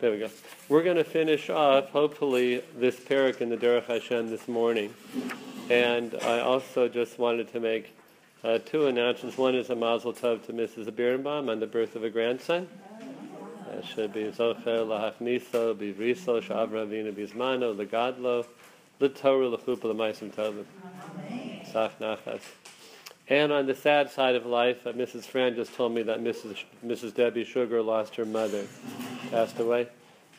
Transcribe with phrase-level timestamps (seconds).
[0.00, 0.30] There we go.
[0.68, 4.94] We're going to finish off, hopefully, this parak in the Derech Hashem this morning.
[5.70, 7.96] And I also just wanted to make
[8.44, 9.36] uh, two announcements.
[9.36, 10.94] One is a mazel tov to Mrs.
[10.94, 12.68] Birnbaum on the birth of a grandson.
[13.72, 18.46] That should be Zocher Lahachniso, Bivriso, Shavra Vina Bizmano, Legadlo,
[19.00, 20.64] Litorah, Lechupa, Lemaisim Tovim.
[22.00, 22.42] Nachas.
[23.30, 25.24] And on the sad side of life, uh, Mrs.
[25.24, 26.64] Fran just told me that Mrs.
[26.86, 27.14] Mrs.
[27.14, 28.64] Debbie Sugar lost her mother,
[29.30, 29.88] passed away,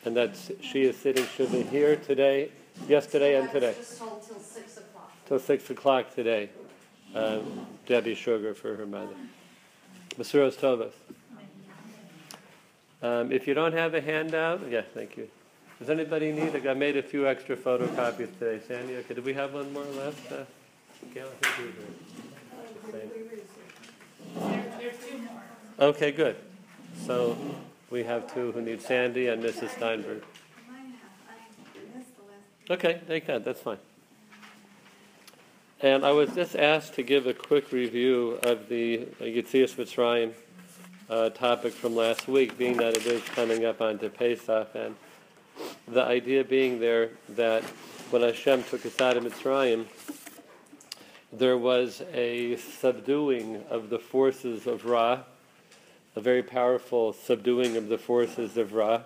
[0.04, 2.50] and that she is sitting should be here today,
[2.88, 3.74] yesterday, and today.
[3.76, 5.12] Just hold till six o'clock.
[5.26, 6.50] Till six o'clock today.
[7.14, 9.14] Um, Debbie Sugar for her mother.
[10.18, 10.92] Masuros Tovas.
[13.02, 15.28] Um, if you don't have a handout, yeah, thank you.
[15.78, 16.54] Does anybody need?
[16.54, 16.66] It?
[16.66, 18.60] I made a few extra photocopies today.
[18.66, 20.30] Sandy, okay, do we have one more left?
[20.30, 20.44] Uh,
[21.14, 21.74] Gail, I think
[22.84, 23.42] we do.
[24.78, 25.42] There's two more.
[25.80, 26.36] Okay, good.
[27.06, 27.36] So
[27.90, 29.70] we have two who need Sandy and Mrs.
[29.70, 30.22] Steinberg.
[32.70, 33.78] Okay, they can, that's fine.
[35.82, 40.34] And I was just asked to give a quick review of the Yitzias Mitzrayim
[41.08, 44.94] uh, topic from last week, being that it is coming up onto Pesach, and
[45.88, 47.64] the idea being there that
[48.10, 49.86] when Hashem took us out of Mitzrayim,
[51.32, 55.20] there was a subduing of the forces of Ra,
[56.16, 59.02] a very powerful subduing of the forces of Ra,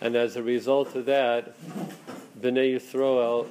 [0.00, 1.54] and as a result of that,
[2.40, 3.46] Bnei Yisrael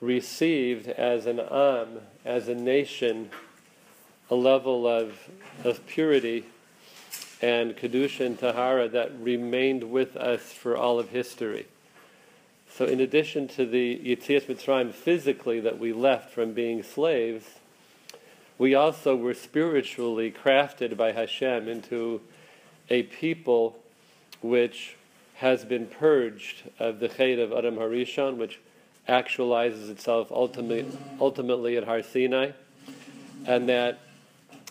[0.00, 3.30] received as an Am, as a nation,
[4.30, 5.28] a level of,
[5.64, 6.44] of purity
[7.42, 11.66] and Kedusha and Tahara that remained with us for all of history.
[12.70, 17.44] So, in addition to the Yitzias Mitzrayim physically that we left from being slaves,
[18.58, 22.20] we also were spiritually crafted by Hashem into
[22.88, 23.78] a people
[24.40, 24.96] which
[25.36, 28.58] has been purged of the Chet of Adam Harishon, which
[29.08, 30.86] actualizes itself ultimately,
[31.20, 32.52] ultimately at Har Sinai,
[33.46, 34.00] and that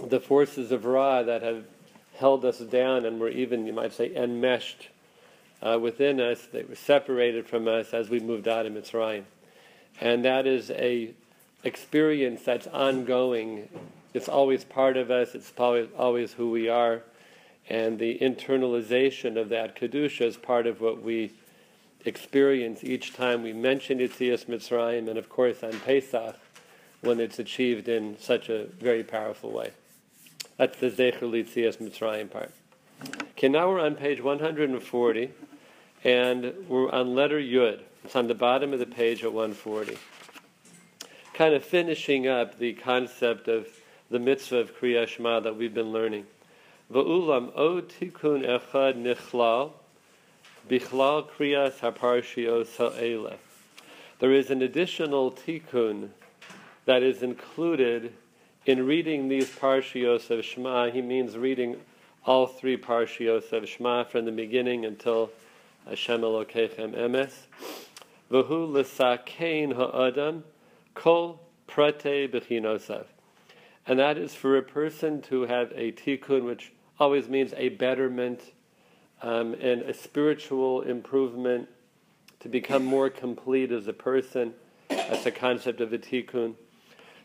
[0.04, 1.64] the forces of Ra that have
[2.18, 4.90] held us down and were even, you might say, enmeshed
[5.62, 9.24] uh, within us, they were separated from us as we moved out of Mitzrayim.
[10.02, 11.14] And that is a
[11.66, 13.68] experience that's ongoing.
[14.14, 15.36] It's always part of us.
[15.36, 17.02] It's always, who we are.
[17.68, 21.34] And the internalization of that Kedusha is part of what we
[22.06, 26.38] experience each time we mention Yitzias Mitzrayim, and of course on Pesach,
[27.02, 29.72] when it's achieved in such a very powerful way.
[30.58, 32.52] That's the Zecher Yitzias Mitzrayim part.
[33.32, 35.32] Okay, now we're on page 140,
[36.04, 37.82] and we're on letter Yud.
[38.04, 39.98] It's on the bottom of the page at 140.
[41.36, 43.68] Kind of finishing up the concept of
[44.10, 46.28] the mitzvah of Kriya Shema that we've been learning.
[46.90, 49.74] Va'ulam o tikun echad nichlal
[50.70, 53.34] bichlal kriyas haparshios ha'ele.
[54.20, 56.12] There is an additional tikkun
[56.86, 58.14] that is included
[58.66, 60.90] in reading these parshios of Shema.
[60.90, 61.82] He means reading
[62.26, 65.32] all three parshios of Shema from the beginning until
[65.86, 67.34] Hashem Elokechem Emes.
[68.32, 70.46] V'hu l'sakein ha'adam
[70.96, 73.06] kol prate b'chinosav.
[73.86, 78.42] And that is for a person to have a tikkun, which always means a betterment
[79.22, 81.70] um, and a spiritual improvement,
[82.40, 84.54] to become more complete as a person.
[84.90, 86.56] That's the concept of a tikkun.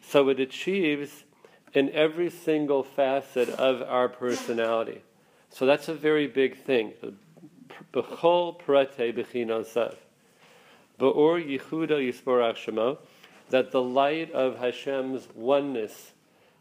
[0.02, 1.24] So it achieves
[1.72, 5.02] in every single facet of our personality.
[5.50, 6.92] So that's a very big thing.
[7.92, 9.96] B'chol prate b'chinosav.
[10.98, 12.98] Ba'or yichuda yisporach shemo.
[13.50, 16.12] That the light of Hashem's oneness,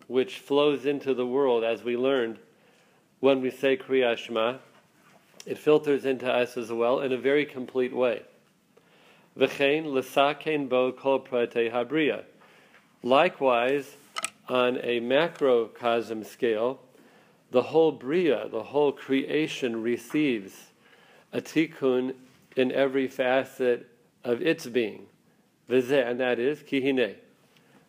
[0.07, 2.39] which flows into the world, as we learned
[3.19, 4.57] when we say Kriya Shema,
[5.45, 8.23] it filters into us as well in a very complete way.
[13.03, 13.95] Likewise,
[14.49, 16.79] on a macrocosm scale,
[17.51, 20.67] the whole bria, the whole creation receives
[21.31, 22.15] a tikkun
[22.55, 23.87] in every facet
[24.23, 25.05] of its being.
[25.69, 27.15] And that is kihine.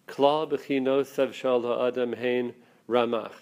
[0.06, 2.55] Klal b'chinosav shal ha'adam hein
[2.88, 3.32] ramach.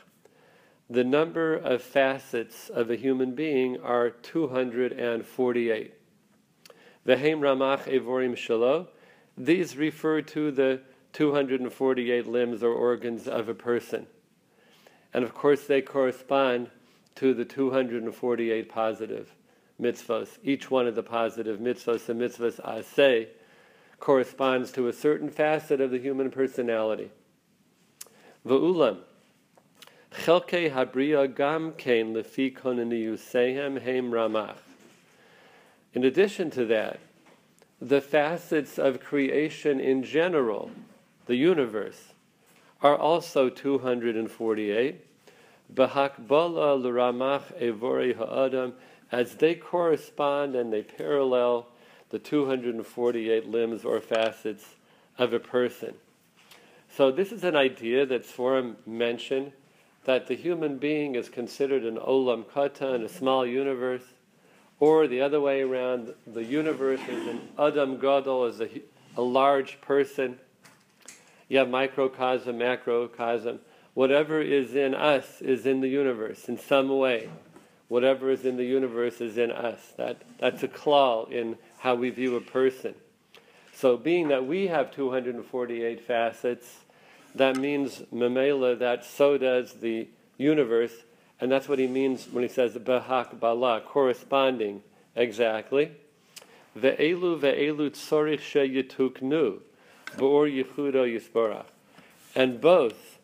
[0.88, 5.94] The number of facets of a human being are 248.
[7.06, 8.87] V'heim ramach evorim shalo.
[9.37, 10.81] These refer to the
[11.12, 14.06] 248 limbs or organs of a person.
[15.12, 16.70] And of course, they correspond
[17.17, 19.35] to the 248 positive
[19.81, 20.38] mitzvahs.
[20.44, 23.26] Each one of the positive mitzvahs, and mitzvahs aseh,
[24.00, 27.11] corresponds to a certain facet of the human personality.
[28.47, 28.99] Va'ulam,
[30.12, 34.59] chelke habriya gam kein lefi konaniyusehem heim ramach.
[35.95, 37.00] In addition to that,
[37.81, 40.71] the facets of creation in general,
[41.27, 42.12] the universe,
[42.83, 45.05] are also 248.
[45.75, 48.75] Bahakbala l'ramach evori ha'adam,
[49.11, 51.67] as they correspond and they parallel
[52.10, 54.76] the 248 limbs or facets
[55.19, 55.94] of a person.
[56.94, 59.52] So this is an idea that Sforim mentioned,
[60.05, 64.02] that the human being is considered an olam katan, a small universe,
[64.81, 68.69] or the other way around, the universe is an adam gadol, is a,
[69.16, 70.38] a large person.
[71.49, 73.58] You have microcosm, macrocosm.
[73.94, 77.28] Whatever is in us is in the universe in some way.
[77.88, 79.81] Whatever is in the universe is in us.
[79.96, 82.94] That, that's a klal in how we view a person.
[83.72, 86.78] So, being that we have 248 facets,
[87.34, 90.92] that means Mamela, that so does the universe,
[91.40, 94.82] and that's what he means when he says behak bala, corresponding
[95.14, 95.92] exactly.
[96.76, 99.60] Ve'elu ve'elu tzorich sheyituknu,
[100.16, 101.66] v'or yichudo yisborach.
[102.34, 103.19] And both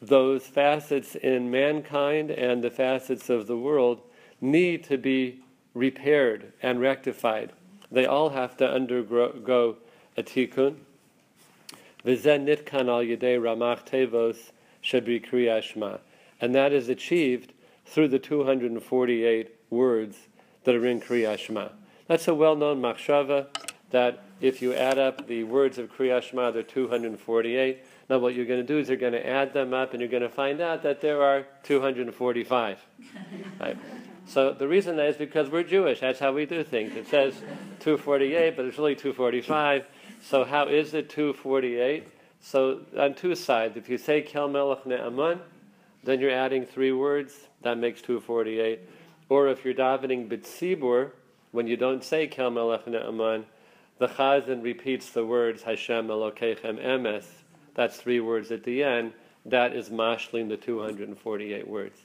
[0.00, 4.00] those facets in mankind and the facets of the world
[4.40, 5.40] need to be
[5.74, 7.52] repaired and rectified.
[7.90, 9.76] They all have to undergo
[10.16, 10.76] a tikkun.
[12.04, 14.50] Nitkan al yedei ramach tevos
[14.82, 16.00] shabri kriyashma.
[16.40, 17.52] And that is achieved
[17.84, 20.16] through the 248 words
[20.64, 21.72] that are in Kriyashma.
[22.06, 23.46] That's a well-known machshava
[23.90, 27.84] that if you add up the words of Kriyashma, they're 248.
[28.08, 30.10] Now what you're going to do is you're going to add them up and you're
[30.10, 32.78] going to find out that there are 245.
[33.60, 33.76] right?
[34.28, 36.00] So the reason is because we're Jewish.
[36.00, 36.94] That's how we do things.
[36.94, 37.32] It says
[37.80, 39.86] 248, but it's really 245.
[40.22, 42.06] So how is it 248?
[42.40, 45.40] So on two sides, if you say Kel Melech Ne'aman,
[46.04, 47.34] then you're adding three words.
[47.62, 48.80] That makes 248.
[49.30, 51.12] Or if you're davening B'tzibur,
[51.52, 53.44] when you don't say Kel Melech Ne'aman,
[53.96, 57.24] the Chazan repeats the words Hashem Elokeichem Emes.
[57.74, 59.14] That's three words at the end.
[59.46, 61.98] That is mashling the 248 words.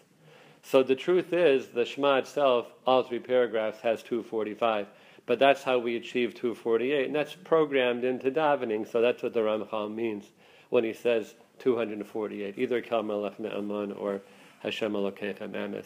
[0.64, 4.88] So the truth is, the Shema itself, all three paragraphs, has 245.
[5.26, 8.90] But that's how we achieve 248, and that's programmed into davening.
[8.90, 10.26] So that's what the Ramchal means
[10.70, 14.22] when he says 248, either Kel Melech Ne'aman or
[14.60, 15.86] Hashem Elokeichem Emes.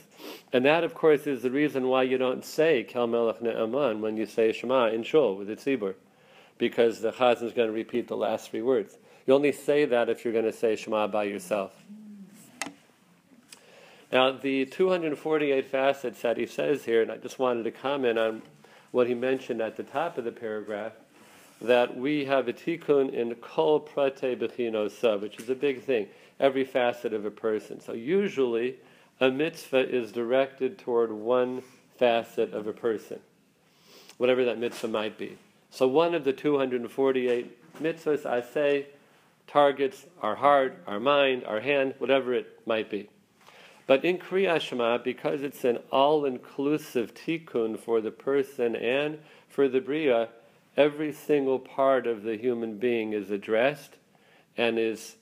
[0.53, 4.17] And that, of course, is the reason why you don't say Kel Melech Ne'aman when
[4.17, 5.95] you say Shema in Shul with the Tzibur,
[6.57, 8.97] because the Chazan is going to repeat the last three words.
[9.25, 11.73] You only say that if you're going to say Shema by yourself.
[14.11, 18.41] Now, the 248 facets that he says here, and I just wanted to comment on
[18.91, 20.93] what he mentioned at the top of the paragraph,
[21.59, 26.07] that we have a tikkun in kol prate bechinosa, which is a big thing,
[26.39, 27.81] every facet of a person.
[27.81, 28.77] So usually,
[29.19, 31.63] a mitzvah is directed toward one
[31.97, 33.19] facet of a person,
[34.17, 35.37] whatever that mitzvah might be.
[35.71, 38.87] So one of the 248 mitzvahs, I say,
[39.47, 43.09] targets our heart, our mind, our hand, whatever it might be.
[43.87, 49.79] But in Kriya Shema, because it's an all-inclusive tikkun for the person and for the
[49.79, 50.27] bria,
[50.75, 53.95] every single part of the human being is addressed
[54.57, 55.15] and is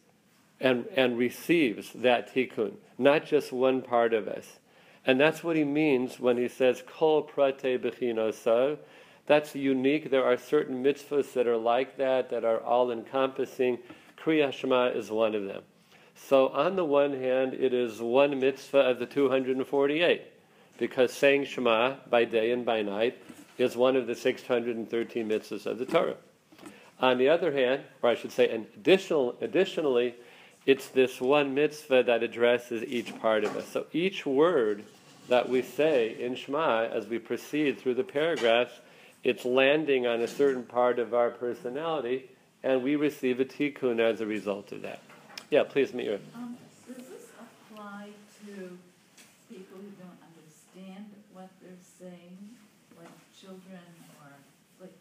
[0.60, 4.58] and and receives that tikkun, not just one part of us.
[5.06, 8.80] And that's what he means when he says kol prate bechinosav.
[9.28, 10.10] That's unique.
[10.10, 13.80] There are certain mitzvahs that are like that, that are all encompassing.
[14.18, 15.64] Kriya Shema is one of them.
[16.16, 20.22] So, on the one hand, it is one mitzvah of the 248,
[20.80, 23.22] because saying Shema by day and by night
[23.58, 26.16] is one of the 613 mitzvahs of the Torah.
[27.00, 30.16] On the other hand, or I should say, additional, additionally,
[30.66, 33.68] it's this one mitzvah that addresses each part of us.
[33.68, 34.84] So each word
[35.28, 38.74] that we say in Shema as we proceed through the paragraphs,
[39.24, 42.30] it's landing on a certain part of our personality,
[42.64, 45.02] and we receive a tikkun as a result of that.
[45.52, 46.20] Yeah, please, Meir.
[46.34, 48.10] Um, does this apply
[48.46, 48.78] to
[49.48, 52.38] people who don't understand what they're saying,
[52.98, 53.10] like
[53.40, 53.80] children
[54.22, 54.32] or
[54.82, 54.94] like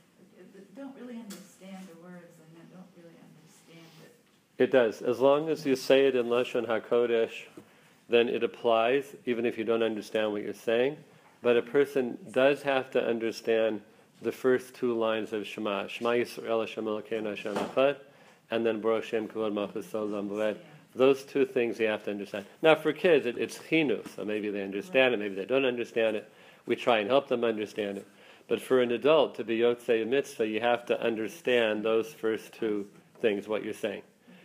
[0.77, 4.15] don't really understand the words and don't really understand it?
[4.63, 5.01] It does.
[5.01, 7.47] As long as you say it in Lashon HaKodesh,
[8.11, 10.99] then it applies, even if you don't understand what you're saying.
[11.41, 13.81] But a person does have to understand
[14.21, 15.87] the first two lines of Shema.
[15.87, 17.97] Shema Yisrael Hashem Elokeinu Hashem Echad
[18.55, 20.57] and then Baruch Shem Kavod Malchus Olam
[20.95, 22.47] Those two things you have to understand.
[22.63, 26.17] Now, for kids, it, it's chinu, so maybe they understand it, maybe they don't understand
[26.17, 26.31] it.
[26.67, 28.07] We try and help them understand it.
[28.47, 32.87] But for an adult to be Yotzei Mitzvah, you have to understand those first two
[33.21, 34.03] things, what you're saying.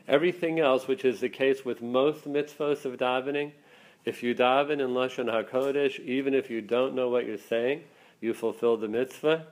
[0.08, 3.52] Everything else, which is the case with most mitzvahs of davening,
[4.06, 7.84] if you daven in Lashon HaKodesh, even if you don't know what you're saying,
[8.22, 9.46] you fulfill the mitzvah,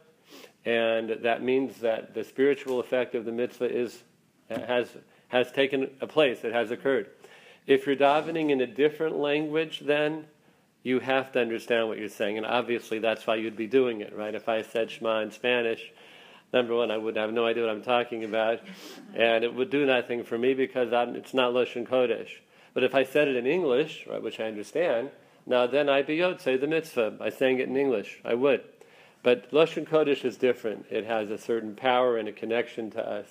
[0.66, 4.04] and that means that the spiritual effect of the mitzvah is
[4.50, 4.90] has
[5.30, 6.44] has taken a place.
[6.44, 7.10] It has occurred.
[7.66, 10.26] If you're davening in a different language, then
[10.84, 14.16] you have to understand what you're saying, and obviously that's why you'd be doing it,
[14.16, 14.34] right?
[14.34, 15.92] If I said Shema in Spanish,
[16.54, 18.62] number one, I would have no idea what I'm talking about,
[19.14, 22.30] and it would do nothing for me because I'm, it's not Lashon Kodesh.
[22.74, 25.10] But if I said it in English, right, which I understand,
[25.46, 28.22] now then I'd be say the mitzvah by saying it in English.
[28.24, 28.64] I would.
[29.24, 30.86] But Lashon Kodesh is different.
[30.90, 33.28] It has a certain power and a connection to us.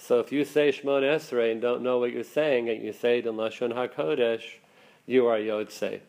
[0.00, 3.18] So if you say Shemon Esrei and don't know what you're saying, and you say
[3.18, 4.42] it in Lashon HaKodesh,
[5.06, 6.00] you are Yotzei.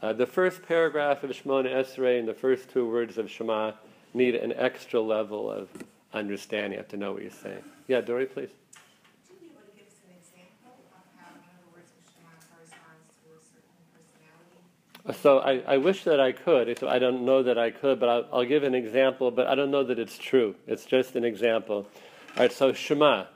[0.00, 3.72] Uh, the first paragraph of Shemon Esrei and the first two words of Shema
[4.14, 5.68] need an extra level of
[6.12, 6.72] understanding.
[6.72, 7.62] You have to know what you're saying.
[7.88, 8.50] Yeah, Dory, please.
[9.28, 11.90] Would you be able to give us an example of how one of the words
[11.98, 13.84] of Shema corresponds to a certain
[15.04, 15.20] personality?
[15.20, 16.82] So I, I wish that I could.
[16.84, 19.30] I don't know that I could, but I'll, I'll give an example.
[19.30, 20.54] But I don't know that it's true.
[20.66, 21.86] It's just an example.
[22.36, 22.52] All right.
[22.52, 23.26] So Shema,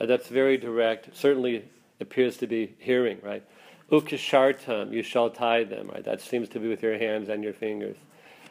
[0.00, 1.16] uh, that's very direct.
[1.16, 1.64] Certainly
[2.00, 3.42] appears to be hearing, right?
[3.90, 6.04] Ukishartam, you shall tie them, right?
[6.04, 7.96] That seems to be with your hands and your fingers.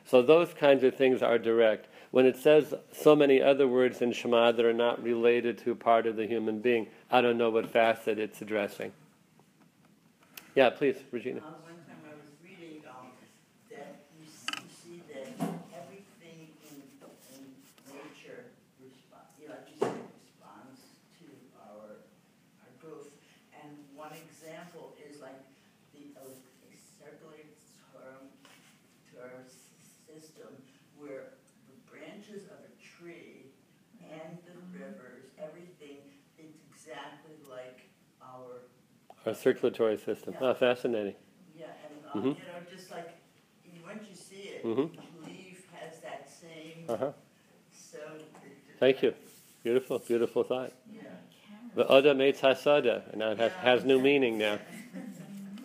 [0.06, 1.88] So those kinds of things are direct.
[2.12, 6.08] When it says so many other words in Shema that are not related to part
[6.08, 8.94] of the human being, I don't know what facet it's addressing.
[10.56, 11.40] Yeah, please, Regina.
[11.40, 13.14] Uh, one time I was reading, um,
[13.70, 15.28] that you s- you see that
[15.78, 16.82] everything in,
[17.38, 17.46] in
[17.94, 18.50] nature
[18.82, 20.82] responds, you know, like you said, responds
[21.22, 21.26] to
[21.62, 23.14] our, our growth.
[23.54, 25.38] And one example is like
[25.94, 26.25] the uh,
[26.98, 27.54] circulating
[27.94, 28.25] term,
[29.14, 29.70] to our s-
[30.10, 30.50] system
[30.98, 31.38] where
[31.70, 33.46] the branches of a tree
[34.02, 36.02] and the rivers, everything,
[36.42, 37.86] it's exactly like
[38.22, 38.66] our
[39.27, 40.36] Our circulatory system.
[40.39, 40.48] Yeah.
[40.48, 41.15] Oh, fascinating.
[41.60, 41.65] Yeah,
[42.15, 42.38] and, um, Mhm.
[42.39, 43.10] you know, just like,
[43.86, 44.89] once you see it, Mhm.
[45.27, 47.12] leaf has that same, Uh-huh.
[47.74, 48.00] so.
[48.79, 49.13] Thank you.
[49.63, 50.72] Beautiful, beautiful thought.
[50.96, 51.10] Yeah.
[51.75, 54.60] The Oda meets Hasada, and now it has, has new meaning now.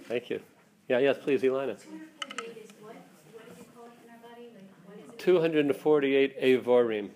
[0.08, 0.40] Thank you.
[0.88, 1.76] Yeah, yes, please, Ilana.
[1.80, 2.96] 248 is what?
[3.32, 4.48] What did you call it in our body?
[4.52, 5.18] Like, what is it?
[5.20, 7.10] 248 Avorim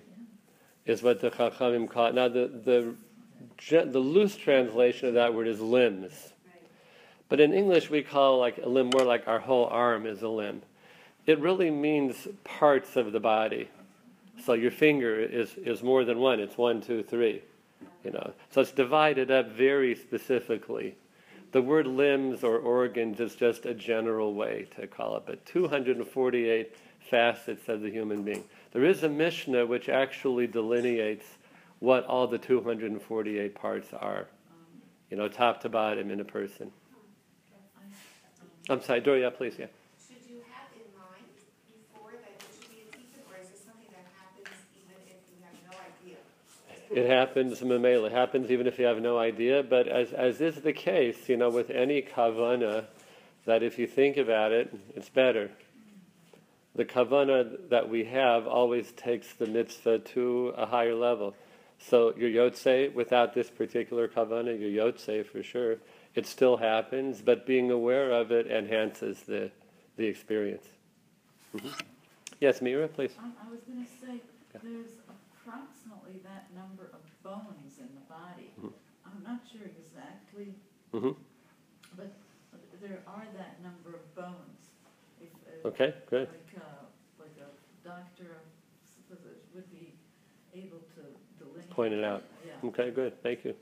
[0.84, 2.14] is what the Chachamim call it.
[2.14, 6.34] Now, the, the, the loose translation of that word is limbs.
[7.28, 10.28] But in English, we call like a limb more like our whole arm is a
[10.28, 10.62] limb.
[11.26, 13.68] It really means parts of the body.
[14.44, 16.40] So your finger is, is more than one.
[16.40, 17.42] It's one, two, three.
[18.04, 20.96] You know, so it's divided up very specifically.
[21.52, 26.76] The word limbs or organs is just a general way to call it, but 248
[27.10, 28.44] facets of the human being.
[28.72, 31.26] There is a Mishnah which actually delineates
[31.78, 34.26] what all the 248 parts are,
[35.10, 36.70] you know, top to bottom in a person.
[38.68, 39.66] I'm sorry, Doria, please, yeah.
[40.08, 41.22] Should you have in mind
[41.70, 45.22] before that it should be a teacher, or is this something that happens even if
[45.30, 46.18] you have no idea?
[46.90, 48.06] It happens, Mamela.
[48.06, 49.62] It happens even if you have no idea.
[49.62, 52.86] But as, as is the case, you know, with any kavana,
[53.44, 55.52] that if you think about it, it's better.
[56.74, 61.34] The kavana that we have always takes the mitzvah to a higher level.
[61.78, 65.76] So your yotze, without this particular kavana, your yotze for sure,
[66.16, 69.50] it still happens, but being aware of it enhances the,
[69.96, 70.66] the experience.
[71.54, 71.72] Mhm.
[72.40, 73.12] Yes, Mira, please.
[73.18, 74.20] I, I was gonna say,
[74.52, 78.50] there's approximately that number of bones in the body.
[78.60, 78.72] Mhm.
[79.06, 80.52] I'm not sure exactly,
[80.92, 81.12] hmm
[81.92, 84.72] but there are that number of bones.
[85.20, 85.28] If,
[85.64, 86.28] uh, Okay, good.
[86.28, 86.84] Like, uh,
[87.20, 89.92] like a doctor, I suppose it would be
[90.54, 91.02] able to
[91.38, 91.70] delineate.
[91.70, 92.24] Point it out.
[92.62, 92.68] Yeah.
[92.70, 93.22] Okay, good.
[93.22, 93.54] Thank you.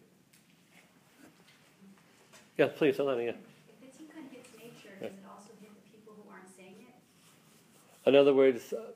[2.57, 3.23] Yeah, please, Elena.
[3.23, 3.31] Yeah.
[3.31, 8.09] If the tikkun hits nature, does it also hit the people who aren't saying it?
[8.09, 8.93] In other words, uh,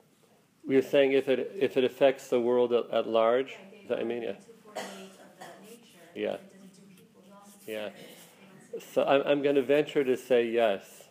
[0.67, 4.03] you're saying if it if it affects the world at, at large, is that I
[4.03, 4.23] mean?
[4.23, 4.31] Yeah.
[4.33, 6.05] Two forty-eight of the nature.
[6.15, 6.33] Yeah.
[6.33, 7.89] It doesn't do people who also Yeah.
[7.89, 7.93] say it.
[8.39, 8.93] They don't say it.
[8.93, 11.09] So I'm I'm going to venture to say yes,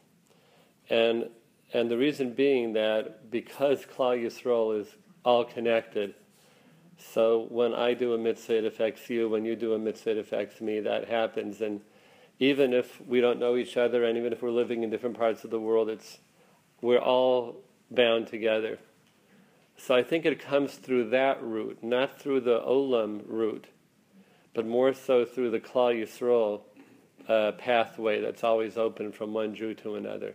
[0.88, 1.28] and
[1.74, 4.88] and the reason being that because Klal Yisrael is
[5.22, 6.14] all connected.
[6.96, 9.28] So when I do a mitzvah, it affects you.
[9.28, 10.80] When you do a mitzvah, it affects me.
[10.80, 11.80] That happens, and
[12.38, 15.44] even if we don't know each other, and even if we're living in different parts
[15.44, 16.18] of the world, it's
[16.80, 17.56] we're all
[17.90, 18.78] bound together.
[19.76, 23.66] So I think it comes through that route, not through the olam route,
[24.54, 26.62] but more so through the Klal Yisrael
[27.28, 30.34] uh, pathway that's always open from one Jew to another.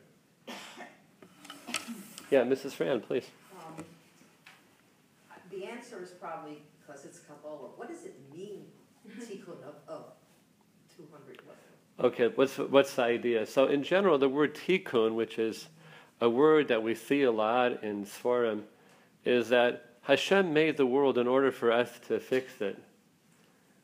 [2.32, 2.72] Yeah, Mrs.
[2.72, 3.30] Fran, please.
[3.54, 3.84] Um,
[5.52, 7.70] The answer is probably because it's Kabbalah.
[7.76, 8.66] What does it mean,
[9.08, 10.13] tikkun of, hundred?
[12.00, 13.46] Okay, what's what's the idea?
[13.46, 15.68] So in general, the word tikkun, which is
[16.22, 18.64] a word that we see a lot in Sforim
[19.26, 22.82] is that Hashem made the world in order for us to fix it.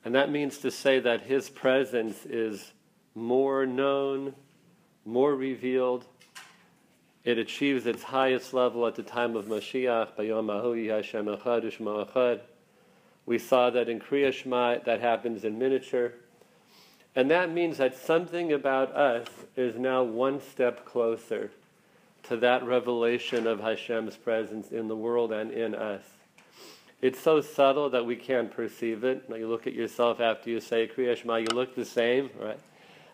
[0.03, 2.73] And that means to say that His presence is
[3.15, 4.33] more known,
[5.05, 6.05] more revealed.
[7.23, 10.15] It achieves its highest level at the time of Mashiach.
[13.25, 16.13] We saw that in Kriya Shema, that happens in miniature.
[17.19, 21.51] And that means that something about us is now one step closer
[22.23, 26.03] to that revelation of Hashem's presence in the world and in us.
[27.01, 29.25] It's so subtle that we can't perceive it.
[29.27, 32.59] You look at yourself after you say Kriya Shema, you look the same, right?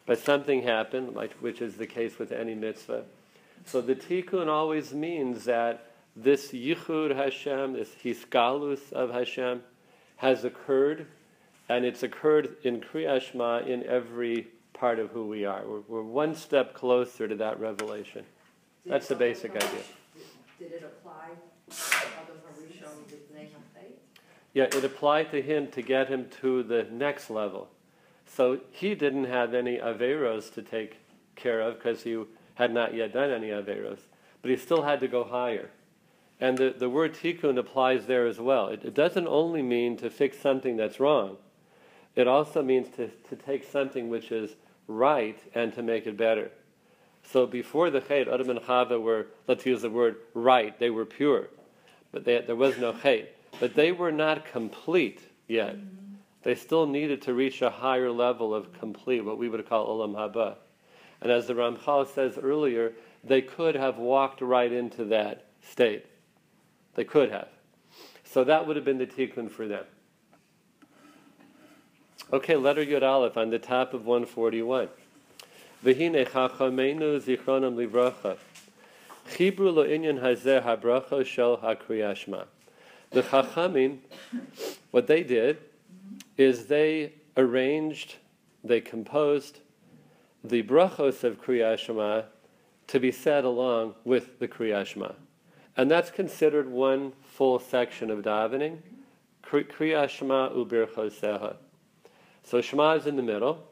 [0.06, 3.06] But something happened, which is the case with any mitzvah.
[3.66, 9.64] So the tikkun always means that this yichud Hashem, this hiskalus of Hashem,
[10.18, 11.08] has occurred,
[11.70, 15.64] and it's occurred in Kriya Shema in every part of who we are.
[15.66, 18.26] We're, we're one step closer to that revelation.
[18.84, 19.84] Did That's the basic idea.
[20.60, 21.30] Did it apply
[21.70, 23.98] to Adam Harishon with Nehafaith?
[24.54, 27.70] Yeah, it applied to him to get him to the next level.
[28.26, 30.98] So he didn't have any Averos to take
[31.36, 32.24] care of because he
[32.56, 34.00] had not yet done any Averos.
[34.42, 35.72] But he still had to go higher.
[36.40, 38.68] And the, the word tikkun applies there as well.
[38.68, 41.38] It, it doesn't only mean to fix something that's wrong,
[42.16, 44.56] it also means to, to take something which is
[44.88, 46.52] right and to make it better.
[47.24, 51.06] So before the Chet, Adam and Chava were, let's use the word right, they were
[51.06, 51.48] pure.
[52.12, 53.36] But they, there was no Chet.
[53.60, 55.76] But they were not complete yet.
[56.44, 60.14] They still needed to reach a higher level of complete, what we would call Olam
[60.14, 60.56] Haba.
[61.22, 62.94] And as the Ramchal says earlier,
[63.24, 66.06] they could have walked right into that state.
[66.94, 67.48] They could have.
[68.24, 69.86] So that would have been the tikkun for them.
[72.34, 74.90] Okay, letter Yud Aleph on the top of 141.
[75.84, 77.76] V'hine chachamenu zichronam
[82.28, 82.46] lo.
[83.12, 83.98] The chachamim,
[84.90, 85.60] what they did
[86.36, 88.16] is they arranged,
[88.64, 89.60] they composed
[90.44, 92.26] the brachos of Kriyashma
[92.88, 95.14] to be said along with the Kriyashma.
[95.78, 98.80] And that's considered one full section of davening,
[99.44, 101.58] Kriyashma ubirchoseha.
[102.46, 103.66] So Shema is in the middle,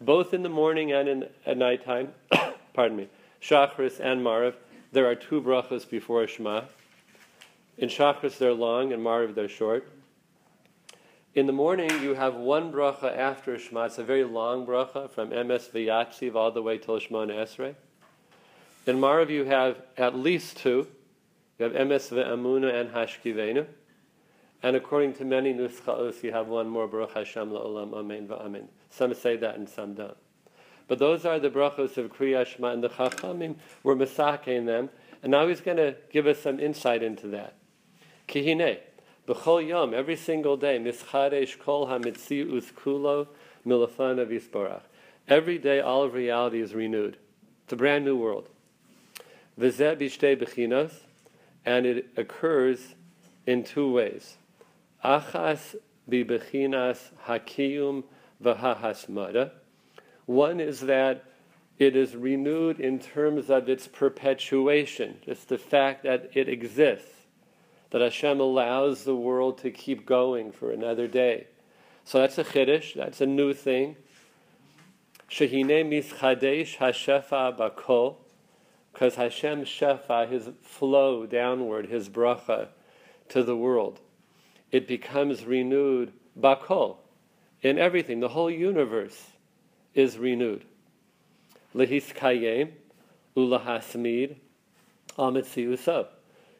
[0.00, 2.14] both in the morning and in, at nighttime.
[2.72, 3.08] Pardon me.
[3.42, 4.54] Shachris and Mariv,
[4.92, 6.62] there are two brachos before Shema.
[7.76, 9.86] In Shachris they're long, and Mariv they're short.
[11.34, 13.84] In the morning, you have one bracha after Shema.
[13.84, 17.74] It's a very long bracha from Emes V'Yatziv all the way till Shemona Esrei.
[18.86, 20.86] In Mariv, you have at least two.
[21.58, 23.66] You have Emes Ve'amuna and Hashkivenu.
[24.64, 28.68] And according to many nuschaos, you have one more Baruch Hashem La'olam Amen Va'amen.
[28.88, 30.16] Some say that and some don't.
[30.88, 34.88] But those are the brachos of Kriya Shema, and the Chachamim were masakeing them.
[35.22, 37.56] And now he's going to give us some insight into that.
[38.26, 38.78] Kihine.
[39.28, 43.28] B'chol yom, every single day, mischaresh kol hamitzius kulo
[43.66, 44.84] milafana visborach.
[45.28, 47.18] Every day, all of reality is renewed.
[47.64, 48.48] It's a brand new world.
[49.60, 51.00] V'zeh b'shtei bechinos,
[51.66, 52.94] and it occurs
[53.46, 54.38] in two ways.
[55.04, 55.76] Achas
[56.08, 58.04] bibechinas hakiyum
[58.42, 59.50] v'hahasmada.
[60.26, 61.24] One is that
[61.78, 67.08] it is renewed in terms of its perpetuation, just the fact that it exists
[67.90, 71.46] that Hashem allows the world to keep going for another day.
[72.04, 73.96] So that's a chiddush, that's a new thing.
[75.30, 78.16] Shehine mischadesh hashefa bakol,
[78.92, 82.68] because Hashem shefa, his flow downward, his bracha
[83.28, 84.00] to the world,
[84.74, 86.96] it becomes renewed bakol,
[87.62, 88.18] in everything.
[88.18, 89.28] The whole universe
[89.94, 90.64] is renewed.
[91.76, 92.72] Lehiskayem
[93.36, 94.34] ulahasmid
[95.16, 96.08] amitziuso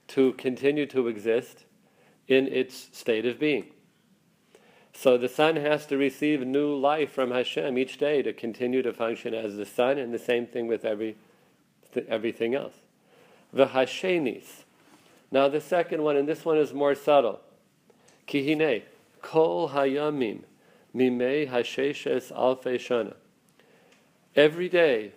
[0.07, 1.65] to continue to exist
[2.29, 3.67] in its state of being.
[4.93, 8.93] So the sun has to receive new life from Hashem each day to continue to
[8.93, 11.17] function as the sun, and the same thing with every,
[12.07, 12.75] everything else.
[13.53, 14.63] The Hashenis.
[15.33, 17.41] Now the second one, and this one is more subtle.
[18.27, 18.83] Kihine,
[19.23, 20.41] kol hayamim,
[20.95, 23.15] mimei hasheshes alfei shana.
[24.37, 25.13] Every day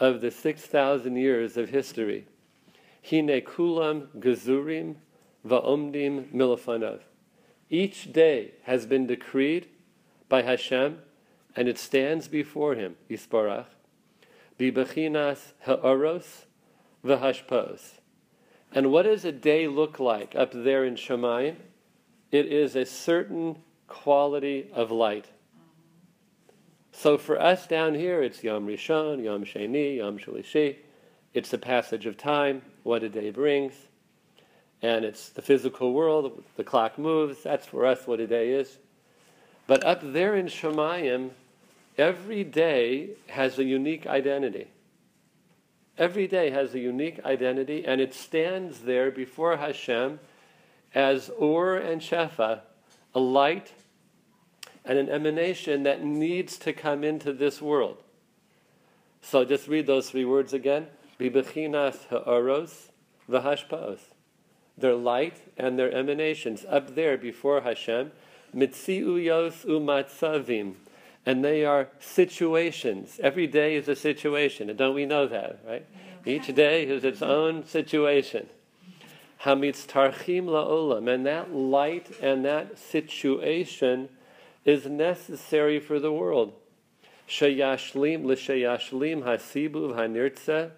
[0.00, 2.26] of the 6,000 years of history,
[3.08, 4.96] Hine kulam gezurim
[5.46, 7.00] va'omdim milafanav.
[7.70, 9.68] Each day has been decreed
[10.28, 10.98] by Hashem,
[11.56, 13.66] and it stands before Him, Yisparach,
[14.58, 16.46] bibechinas ha'aros
[17.04, 18.00] v'hashpos.
[18.72, 21.56] And what does a day look like up there in Shemayim?
[22.30, 25.26] It is a certain quality of light.
[26.92, 30.76] So for us down here, it's Yom Rishon, Yom Sheni, Yom Shalishi.
[31.32, 33.72] it's the passage of time, what a day brings,
[34.82, 38.78] and it's the physical world, the clock moves, that's for us what a day is.
[39.66, 41.30] But up there in Shemayim,
[41.96, 44.68] every day has a unique identity.
[45.96, 50.20] Every day has a unique identity, and it stands there before Hashem
[50.94, 52.60] as Ur and Shefa,
[53.14, 53.72] a light
[54.84, 58.02] and an emanation that needs to come into this world.
[59.20, 60.86] So just read those three words again.
[61.20, 62.90] Bibechinas ha'oros
[63.28, 64.00] v'hashpaos.
[64.76, 68.12] Their light and their emanations up there before Hashem.
[68.54, 70.74] Mitziuyos umatzavim
[71.28, 73.20] and they are situations.
[73.22, 75.84] Every day is a situation, and don't we know that, right?
[76.24, 78.48] Each day is its own situation.
[79.48, 84.10] Hamitz tarchim la'olam, and that light and that situation
[84.66, 86.52] is necessary for the world.
[87.26, 90.72] Sheyashlim l'sheyashlim hasibuv hanirtze,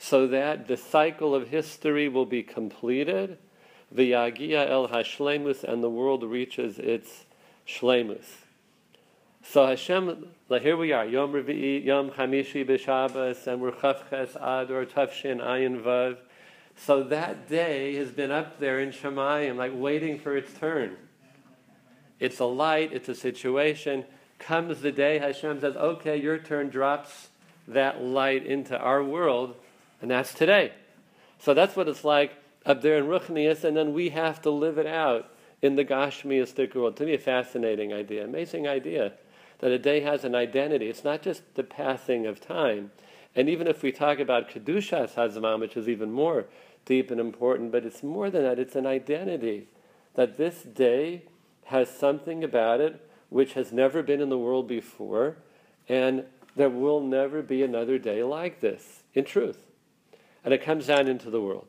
[0.00, 3.38] so that the cycle of history will be completed.
[3.94, 7.24] V'yagia el hashlemus, and the world reaches its
[7.68, 8.26] shlemus.
[9.44, 15.40] So Hashem, here we are, Yom Revi'i, Yom Chamishi b'Shabbos, and we're Chavches Ador Tavshin
[15.40, 16.16] Ayin Vav.
[16.84, 20.96] So that day has been up there in Shemayim, like waiting for its turn.
[22.20, 24.04] It's a light, it's a situation.
[24.38, 27.28] Comes the day Hashem says, okay, your turn drops
[27.66, 29.56] that light into our world,
[30.00, 30.72] and that's today.
[31.38, 32.32] So that's what it's like
[32.64, 36.74] up there in Ruchnias, and then we have to live it out in the Gashmiistic
[36.74, 36.96] world.
[36.96, 39.12] To me, a fascinating idea, amazing idea
[39.58, 40.88] that a day has an identity.
[40.88, 42.92] It's not just the passing of time.
[43.34, 46.46] And even if we talk about Kedushas Hazman, which is even more
[46.88, 49.68] deep and important, but it's more than that, it's an identity.
[50.14, 51.24] That this day
[51.66, 55.36] has something about it which has never been in the world before,
[55.86, 56.24] and
[56.56, 59.66] there will never be another day like this, in truth.
[60.42, 61.66] And it comes down into the world.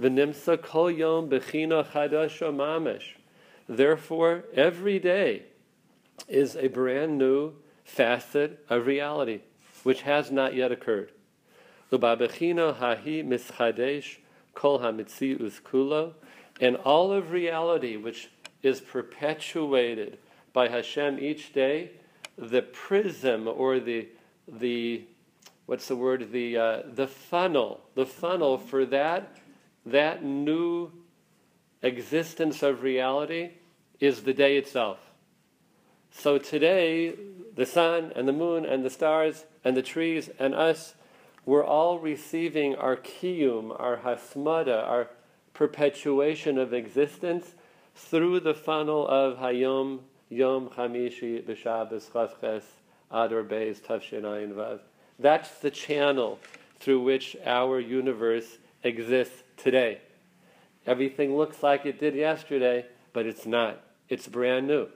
[0.00, 3.14] V'nimsa kol yom bechina chadasha mamish.
[3.68, 5.44] Therefore, every day
[6.26, 7.52] is a brand new
[7.84, 9.42] facet of reality,
[9.84, 11.12] which has not yet occurred.
[11.92, 14.16] hahi mischadesh
[14.58, 16.14] kol kulo,
[16.60, 18.28] and all of reality, which
[18.60, 20.18] is perpetuated
[20.52, 21.92] by Hashem each day,
[22.36, 24.08] the prism or the
[24.48, 25.04] the
[25.66, 29.36] what's the word the uh, the funnel the funnel for that
[29.86, 30.90] that new
[31.82, 33.50] existence of reality
[34.00, 34.98] is the day itself.
[36.10, 37.14] So today,
[37.54, 40.94] the sun and the moon and the stars and the trees and us,
[41.48, 45.08] we're all receiving our kiyum, our hasmada, our
[45.54, 47.54] perpetuation of existence
[47.94, 52.64] through the funnel of Hayom, Yom Chamishi, B'Shabbos, Chavches,
[53.10, 54.80] Ador Beis, Tavshin Ayin Vav.
[55.18, 56.38] That's the channel
[56.80, 60.02] through which our universe exists today.
[60.86, 62.84] Everything looks like it did yesterday,
[63.14, 63.82] but it's not.
[64.10, 64.88] It's brand new.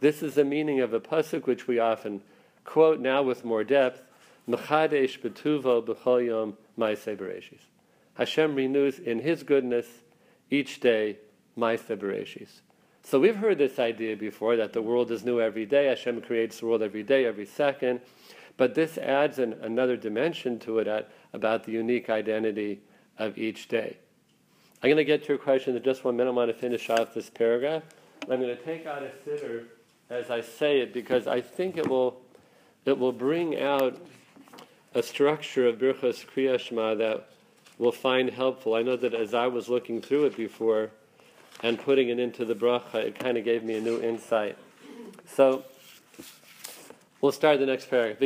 [0.00, 2.22] This is the meaning of a pasuk which we often
[2.64, 4.02] quote now with more depth.
[4.48, 7.58] Mechadesh betuvo b'chol yom ma'aseh
[8.14, 9.86] Hashem renews in His goodness
[10.50, 11.18] each day
[11.56, 12.60] my bereshis.
[13.02, 15.86] So we've heard this idea before that the world is new every day.
[15.86, 18.00] Hashem creates the world every day, every second.
[18.56, 22.80] But this adds an, another dimension to it at, about the unique identity
[23.16, 23.96] of each day.
[24.82, 26.30] I'm going to get to your question in just one minute.
[26.30, 27.82] I want to finish off this paragraph.
[28.22, 29.64] I'm going to take out a siddur
[30.10, 32.20] as I say it because I think it will
[32.84, 34.00] it will bring out
[34.94, 37.28] a structure of Birchas Kriya Shema that
[37.76, 38.74] will find helpful.
[38.74, 40.90] I know that as I was looking through it before
[41.62, 44.56] and putting it into the bracha, it kind of gave me a new insight.
[45.26, 45.64] So
[47.20, 48.18] we'll start the next paragraph.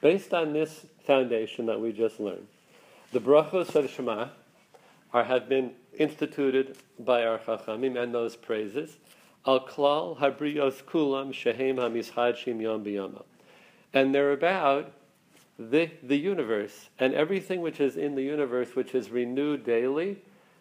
[0.00, 2.46] Based on this foundation that we just learned.
[3.12, 4.28] The brachos of Shema
[5.14, 8.98] are, have been instituted by our Chachamim and those praises.
[9.46, 13.22] Al klal habrios kulam shehem hamishadshim yom biyama.
[13.92, 14.92] And they're about
[15.58, 20.18] the, the universe and everything which is in the universe which is renewed daily.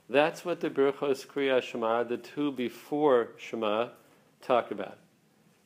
[0.08, 3.89] That's what the Birchos Kriya Shema, the two before Shema,
[4.42, 5.00] talk about.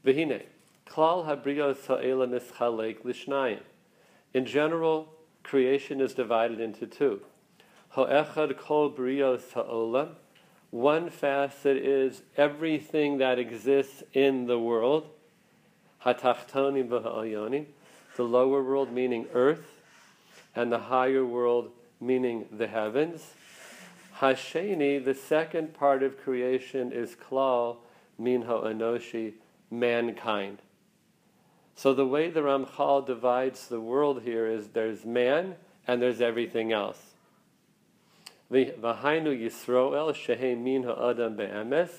[0.06, 0.43] V'hine,
[0.88, 3.60] klal habrios ha'ela nischalek lishnayim.
[4.34, 5.12] In general,
[5.43, 7.21] creation is divided into two.
[7.93, 10.10] Kol ha'olam.
[10.69, 15.08] One facet is everything that exists in the world.
[16.04, 16.36] The
[18.17, 19.82] lower world meaning earth,
[20.56, 23.34] and the higher world meaning the heavens.
[24.19, 27.78] Hasheni, the second part of creation, is klal
[28.17, 29.34] min ha'anoshi,
[29.69, 30.60] mankind.
[31.76, 35.56] So the way the Ramchal divides the world here is there's man
[35.88, 37.06] and there's everything else.
[38.51, 41.89] V'hainu Yisroel min ha'adam be'emes,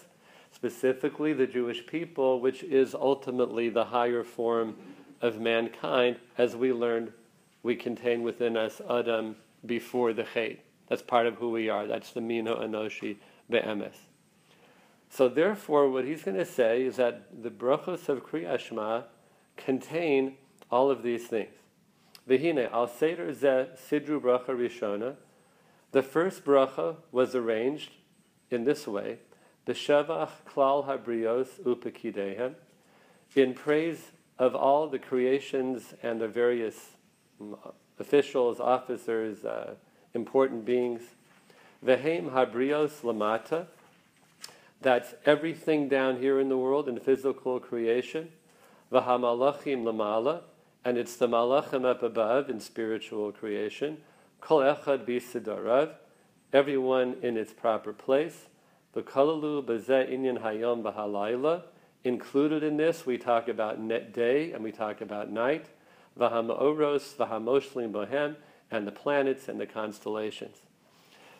[0.50, 4.76] specifically the Jewish people, which is ultimately the higher form
[5.20, 7.12] of mankind, as we learned
[7.62, 10.64] we contain within us Adam before the Chet.
[10.88, 11.86] That's part of who we are.
[11.86, 13.16] That's the Mino Anoshi
[13.50, 13.96] Be'emes.
[15.10, 19.02] So therefore, what he's going to say is that the brachos of Kriya Shema
[19.56, 20.36] contain
[20.70, 21.54] all of these things.
[22.28, 25.16] Vihine al seder ze sidru bracha rishona.
[25.92, 27.90] The first bracha was arranged
[28.50, 29.18] in this way:
[29.66, 32.54] b'shevach klal habrios upekidehem,
[33.34, 36.90] in praise of all the creations and the various
[37.40, 37.58] mm,
[37.98, 39.74] officials, officers, uh,
[40.14, 41.02] important beings.
[41.84, 43.66] Vehem habrios lamata.
[44.80, 48.28] That's everything down here in the world in physical creation.
[48.92, 50.42] Vahamalachim lamala,
[50.84, 53.98] and it's the malachim up above in spiritual creation.
[54.48, 55.90] Kol echad bisidarav,
[56.54, 58.46] everyone in its proper place.
[58.96, 61.64] V'kalalu b'zeh inyan hayom b'halayla.
[62.02, 63.76] Included in this, we talk about
[64.14, 65.66] day and we talk about night.
[66.18, 68.36] V'hamaoros v'hamoshlim bohem,
[68.70, 70.62] and the planets and the constellations.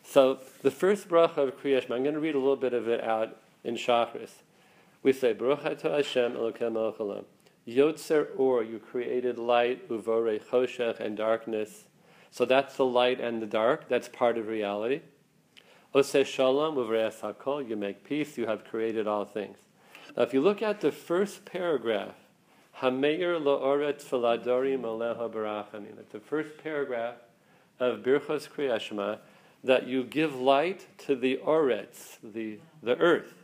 [0.02, 3.02] So the first bracha of Kriyash, I'm going to read a little bit of it
[3.02, 4.42] out in Shachris.
[5.02, 7.24] We say, Baruch atah Hashem Elokem Melech
[7.66, 11.84] Yotzer Or, you created light, Uvore Choshech, and darkness.
[12.30, 13.88] So that's the light and the dark.
[13.88, 15.00] That's part of reality.
[15.94, 19.56] Ose Shalom, you make peace, you have created all things.
[20.16, 22.14] Now, if you look at the first paragraph,
[22.78, 27.14] Hameir La'oret Viladorim Aleha Barachamim, that's the first paragraph
[27.80, 29.18] of Birchos Kriyashma,
[29.64, 33.34] that you give light to the Oretz, the, the earth.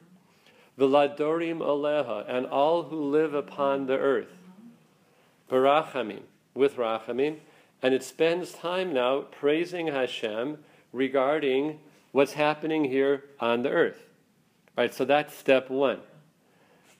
[0.78, 4.36] Viladorim Aleha, and all who live upon the earth.
[5.50, 6.22] Barachamim,
[6.54, 7.38] with Rachamim.
[7.84, 10.56] And it spends time now praising Hashem
[10.90, 11.80] regarding
[12.12, 14.06] what's happening here on the earth.
[14.74, 16.00] Right, so that's step one.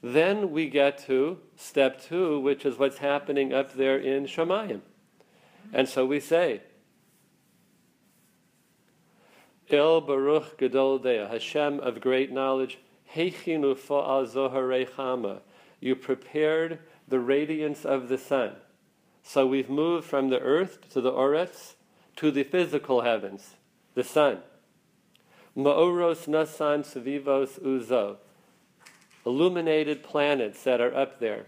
[0.03, 4.83] Then we get to step two, which is what's happening up there in Shemayim.
[5.73, 6.61] And so we say,
[9.71, 12.77] El Baruch Gadol Dea, Hashem of great knowledge,
[13.15, 15.41] Heichinu Fa'al Zoharei
[15.81, 18.57] You prepared the radiance of the sun.
[19.27, 21.75] So we've moved from the earth to the Oretz
[22.17, 23.57] to the physical heavens,
[23.95, 24.39] the sun.
[25.57, 28.19] Ma'oros Nasan Savivos Uzo.
[29.27, 31.47] Illuminated planets that are up there.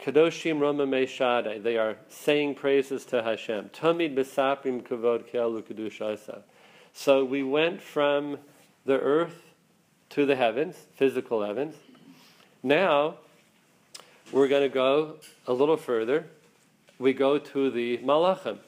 [0.00, 3.70] Kadoshim Roma Meshade, they are saying praises to Hashem.
[3.70, 6.42] Tamid Besaprim Kavod Kealu Kedushasa.
[6.92, 8.38] So we went from
[8.84, 9.54] the earth
[10.10, 11.76] to the heavens, physical heavens.
[12.62, 13.18] Now,
[14.32, 15.16] we're going to go
[15.46, 16.26] a little further.
[16.98, 18.58] We go to the Malachim.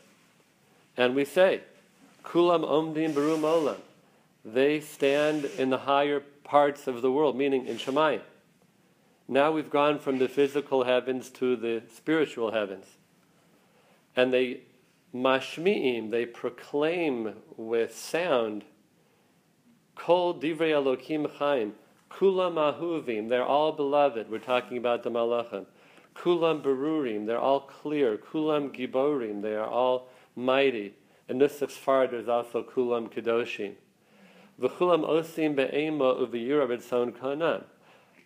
[0.97, 1.63] And we say,
[2.23, 3.79] Kulam Omdim Barum Olam.
[4.45, 8.21] They stand in the higher parts of the world, meaning in Shemayim.
[9.27, 12.87] Now we've gone from the physical heavens to the spiritual heavens.
[14.15, 14.61] And they
[15.15, 18.65] mashmi'im, they proclaim with sound
[19.95, 21.75] Kol divrei Elokim chaim.
[22.19, 23.29] Kulam ahuvim.
[23.29, 24.31] They're all beloved.
[24.31, 25.67] We're talking about the malachim.
[26.15, 27.27] Kulam berurim.
[27.27, 28.17] They're all clear.
[28.17, 29.43] Kulam giborim.
[29.43, 30.95] They are all mighty.
[31.29, 33.75] In this far, there's also kulam kedoshim.
[34.61, 37.65] V'chulam osim be'ema uviyura b'tzon kanan.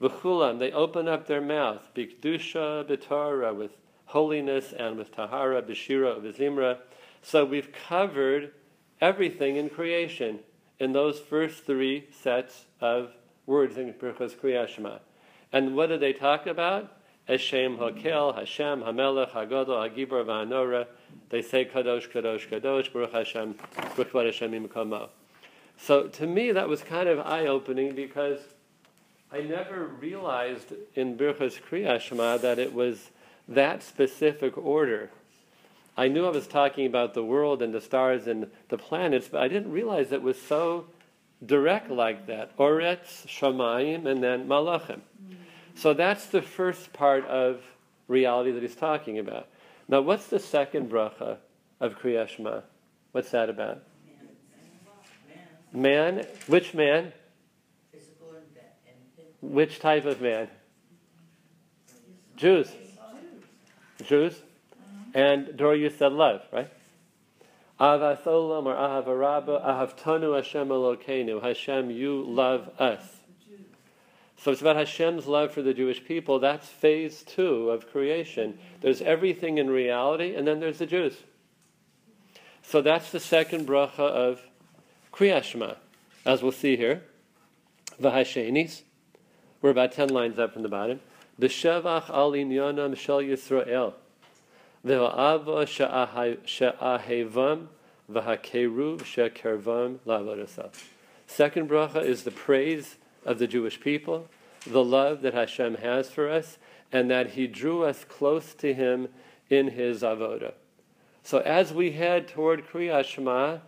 [0.01, 0.59] V'chulam.
[0.59, 1.88] They open up their mouth.
[1.94, 6.79] B'kedusha b'torah with holiness and with tahara b'shira v'zimra.
[7.22, 8.53] So we've covered
[9.01, 10.40] everything in creation
[10.79, 13.12] in those first three sets of
[13.48, 15.00] words in Birchos Kriyashma.
[15.52, 16.92] And what do they talk about?
[17.26, 20.87] Hashem Hakel, Hashem Hamelech, Hagodol, Hagibor, Va'anora.
[21.30, 23.54] They say Kadosh, Kadosh, Kadosh, Baruch Hashem,
[23.96, 24.68] Baruch Hashem.
[25.78, 28.40] So to me, that was kind of eye-opening because
[29.32, 33.11] I never realized in Birchos Kriyashma that it was
[33.48, 35.11] that specific order.
[35.96, 39.42] I knew I was talking about the world and the stars and the planets, but
[39.42, 40.87] I didn't realize it was so
[41.44, 42.57] direct like that.
[42.57, 45.01] Oretz, Shamayim, and then Malachim.
[45.74, 47.62] So that's the first part of
[48.09, 49.48] reality that he's talking about.
[49.87, 51.38] Now, what's the second bracha
[51.81, 52.62] of Kriyashma?
[53.12, 53.83] What's that about?
[55.72, 56.27] Man.
[56.46, 57.12] Which man?
[57.92, 58.44] Physical and,
[59.42, 60.48] and Which type of man?
[62.37, 62.70] Jews.
[64.05, 64.35] Jews.
[65.14, 66.70] And Dora, you said love, right?
[67.80, 71.42] Ahavas olam or ahava rabba, ahavtanu Hashem Elokeinu.
[71.42, 73.18] Hashem, you love us.
[74.40, 76.38] So it's about Hashem's love for the Jewish people.
[76.38, 78.58] That's phase two of creation.
[78.80, 81.16] There's everything in reality, and then there's the Jews.
[82.62, 84.40] So that's the second bracha of
[85.12, 85.74] Kriyat Shema,
[86.24, 87.02] as we'll see here.
[88.00, 88.82] V'hashenis.
[89.60, 91.00] We're about 10 lines up from the bottom.
[91.40, 93.94] B'shevach al inyonam shel Yisrael.
[94.84, 95.66] V'ha'ava
[96.44, 97.66] she'ahevam
[98.10, 100.72] v'hakeruv she'kervam la'avodasa.
[101.26, 104.28] Second bracha is the praise of the Jewish people,
[104.66, 106.58] the love that Hashem has for us,
[106.90, 109.08] and that He drew us close to Him
[109.50, 110.54] in His avoda.
[111.22, 113.58] So as we head toward Kriyat Shema,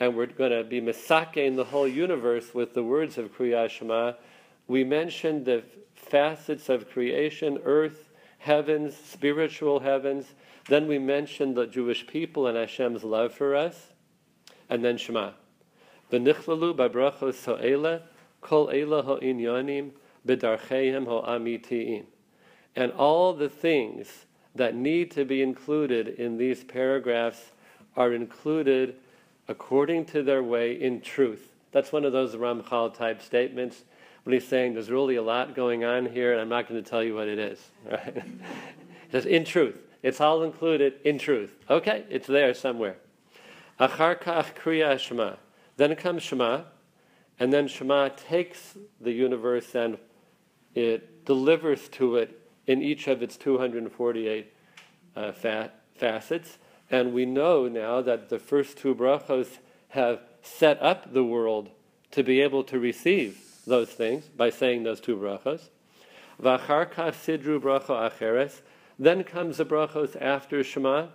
[0.00, 4.14] and we're going to be misakein the whole universe with the words of Kriyat Shema,
[4.66, 5.62] we mentioned the
[5.94, 10.26] facets of creation, earth, heavens, spiritual heavens.
[10.68, 13.92] Then we mentioned the Jewish people and Hashem's love for us.
[14.68, 15.32] And then Shema.
[16.10, 18.02] V'nichlalu b'brachos ha'ela,
[18.40, 19.90] kol ela ha'inyanim,
[20.26, 22.04] b'darcheim ha'amitiim.
[22.76, 27.52] And all the things that need to be included in these paragraphs
[27.96, 28.96] are included
[29.48, 31.50] according to their way in truth.
[31.72, 33.82] That's one of those Ramchal type statements
[34.22, 36.88] when he's saying there's really a lot going on here, and I'm not going to
[36.88, 37.60] tell you what it is.
[37.90, 38.22] Right?
[38.24, 39.78] he says, in truth.
[40.04, 41.56] It's all included in truth.
[41.70, 42.96] Okay, it's there somewhere.
[43.80, 45.36] Achar kach kriya Shema.
[45.78, 46.64] Then comes Shema,
[47.40, 49.96] and then Shema takes the universe and
[50.74, 54.52] it delivers to it in each of its 248
[55.16, 56.58] uh, fa- facets.
[56.90, 59.56] And we know now that the first two brachos
[59.88, 61.70] have set up the world
[62.10, 65.70] to be able to receive those things by saying those two brachos.
[66.42, 68.60] V'achar sidru bracha acheres.
[68.98, 71.08] Then comes the brachos after Shema.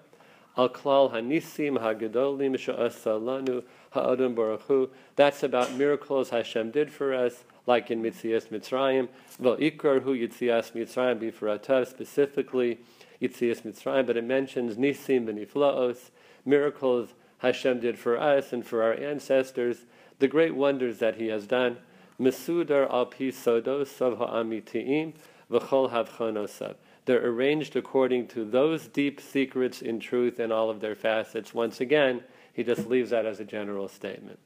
[0.57, 4.89] Al klal hanisim hagadolim she'asa lanu ha'Adon baruch hu.
[5.15, 9.07] That's about miracles Hashem did for us, like in Yitzias Mitzrayim.
[9.41, 12.79] V'ikar hu Yitzias Mitzrayim b'fratav, specifically
[13.21, 16.09] Yitzias Mitzrayim, but it mentions nisim v'niflaos,
[16.45, 19.85] miracles Hashem did for us and for our ancestors,
[20.19, 21.77] the great wonders that He has done.
[22.19, 25.13] Mesudar al pi sodos of ha'amitiim
[25.49, 26.75] v'chol havchonosav.
[27.10, 31.56] They're arranged according to those deep secrets in truth in all of their facets.
[31.56, 34.38] Once again, he just leaves that as a general statement.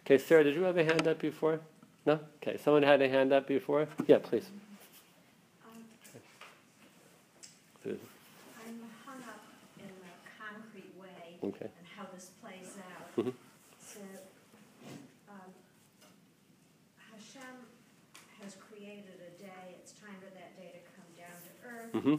[0.00, 1.60] Okay, Sarah, did you have a hand up before?
[2.04, 2.18] No?
[2.42, 3.86] Okay, someone had a hand up before?
[4.08, 4.44] Yeah, please.
[5.62, 5.84] Um,
[7.86, 9.44] I'm hung up
[9.78, 11.70] in a concrete way Okay.
[11.78, 13.24] and how this plays out.
[13.24, 13.32] Mhm.
[13.78, 14.00] So,
[15.28, 15.54] um,
[17.12, 17.54] Hashem
[18.42, 21.83] has created a day, it's time for that day to come down to earth.
[21.94, 22.18] Mm-hmm.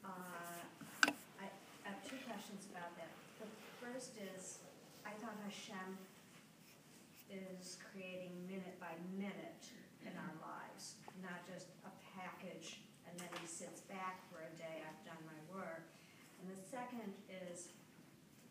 [0.00, 3.12] Uh, I I have two questions about that.
[3.36, 3.44] The
[3.84, 4.64] first is,
[5.04, 6.00] I thought Hashem
[7.28, 9.68] is creating minute by minute
[10.00, 14.80] in our lives, not just a package, and then he sits back for a day,
[14.80, 15.84] I've done my work.
[16.40, 17.68] And the second is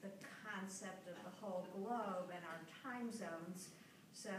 [0.06, 0.14] the
[0.46, 3.74] concept of the whole globe and our time zones.
[4.14, 4.30] So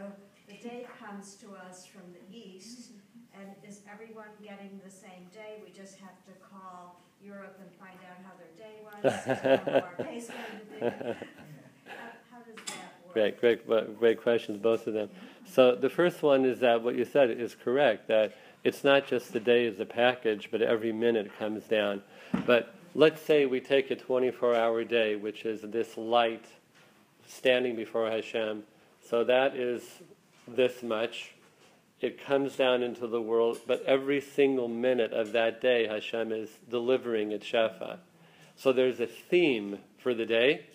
[0.47, 2.95] the day comes to us from the east,
[3.33, 5.61] and is everyone getting the same day?
[5.63, 10.03] We just have to call Europe and find out how their day was, how our
[10.03, 11.25] day's going to be.
[12.31, 13.13] How, does that work?
[13.13, 15.09] Great, great, great questions, both of them.
[15.45, 19.33] So the first one is that what you said is correct, that it's not just
[19.33, 22.01] the day as a package, but every minute comes down.
[22.45, 26.45] But let's say we take a 24 hour day, which is this light
[27.27, 28.63] standing before Hashem.
[29.01, 29.83] So that is
[30.47, 31.33] this much.
[32.01, 36.49] It comes down into the world, but every single minute of that day, Hashem is
[36.69, 37.97] delivering its Shefa.
[38.55, 40.65] So there's a theme for the day.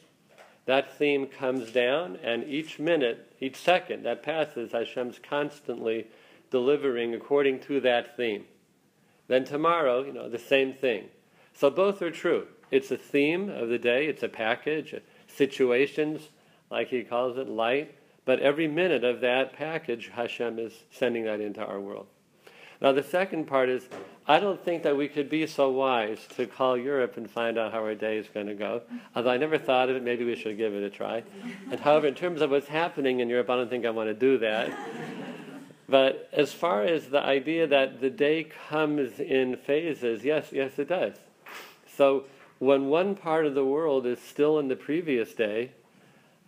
[0.67, 6.07] That theme comes down, and each minute, each second that passes, Hashem's constantly
[6.51, 8.45] delivering according to that theme.
[9.27, 11.07] Then tomorrow, you know, the same thing.
[11.55, 12.49] So both are true.
[12.71, 14.95] It's a theme of the day, it's a package,
[15.27, 16.29] situations,
[16.71, 17.95] like he calls it, light.
[18.25, 22.07] But every minute of that package, Hashem is sending that into our world.
[22.81, 23.89] Now, the second part is
[24.27, 27.72] I don't think that we could be so wise to call Europe and find out
[27.72, 28.83] how our day is going to go.
[29.14, 31.22] Although I never thought of it, maybe we should give it a try.
[31.70, 34.14] And however, in terms of what's happening in Europe, I don't think I want to
[34.14, 34.72] do that.
[35.89, 40.89] But as far as the idea that the day comes in phases, yes, yes, it
[40.89, 41.14] does.
[41.87, 42.25] So
[42.59, 45.72] when one part of the world is still in the previous day,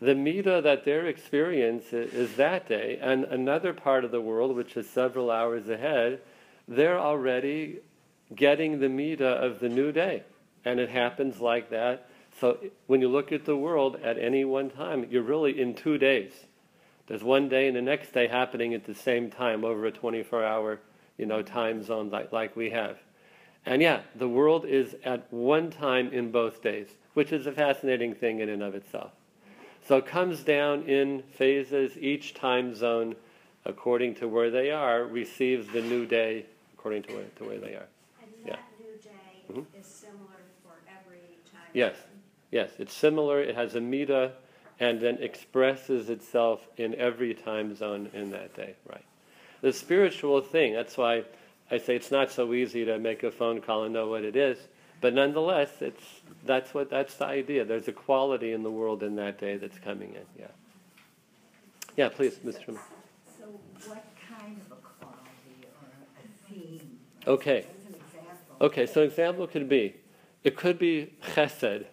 [0.00, 4.76] the midah that they're experiencing is that day, and another part of the world, which
[4.76, 6.20] is several hours ahead,
[6.68, 7.78] they're already
[8.34, 10.22] getting the midah of the new day.
[10.64, 12.08] And it happens like that
[12.40, 15.96] So when you look at the world at any one time, you're really in two
[15.96, 16.32] days.
[17.06, 20.80] There's one day and the next day happening at the same time over a 24-hour,
[21.16, 22.98] you know, time zone like, like we have.
[23.64, 28.14] And yeah, the world is at one time in both days, which is a fascinating
[28.14, 29.12] thing in and of itself.
[29.86, 31.96] So it comes down in phases.
[31.96, 33.14] Each time zone,
[33.64, 37.74] according to where they are, receives the new day according to where, to where they
[37.74, 37.86] are.
[38.22, 38.56] And Yeah.
[38.56, 39.66] that new day Mhm.
[39.78, 41.70] is similar for every time.
[41.72, 41.96] Yes.
[41.96, 42.22] zone.
[42.50, 43.40] Yes, it's similar.
[43.40, 44.32] It has a midah,
[44.78, 48.74] and then expresses itself in every time zone in that day.
[48.86, 49.04] Right.
[49.62, 50.74] The spiritual thing.
[50.74, 51.24] That's why
[51.70, 54.36] I say it's not so easy to make a phone call and know what it
[54.36, 54.68] is.
[55.00, 56.02] But nonetheless, it's
[56.44, 57.64] that's what that's the idea.
[57.64, 60.24] There's a quality in the world in that day that's coming in.
[60.38, 60.46] Yeah.
[61.96, 62.66] Yeah, please, Mr.
[62.66, 62.74] So
[63.86, 65.88] what kind of a quality or
[66.22, 66.98] a theme?
[67.26, 67.58] Okay.
[67.58, 68.56] As an example.
[68.60, 69.96] Okay, so an example could be,
[70.44, 71.86] it could be chesed,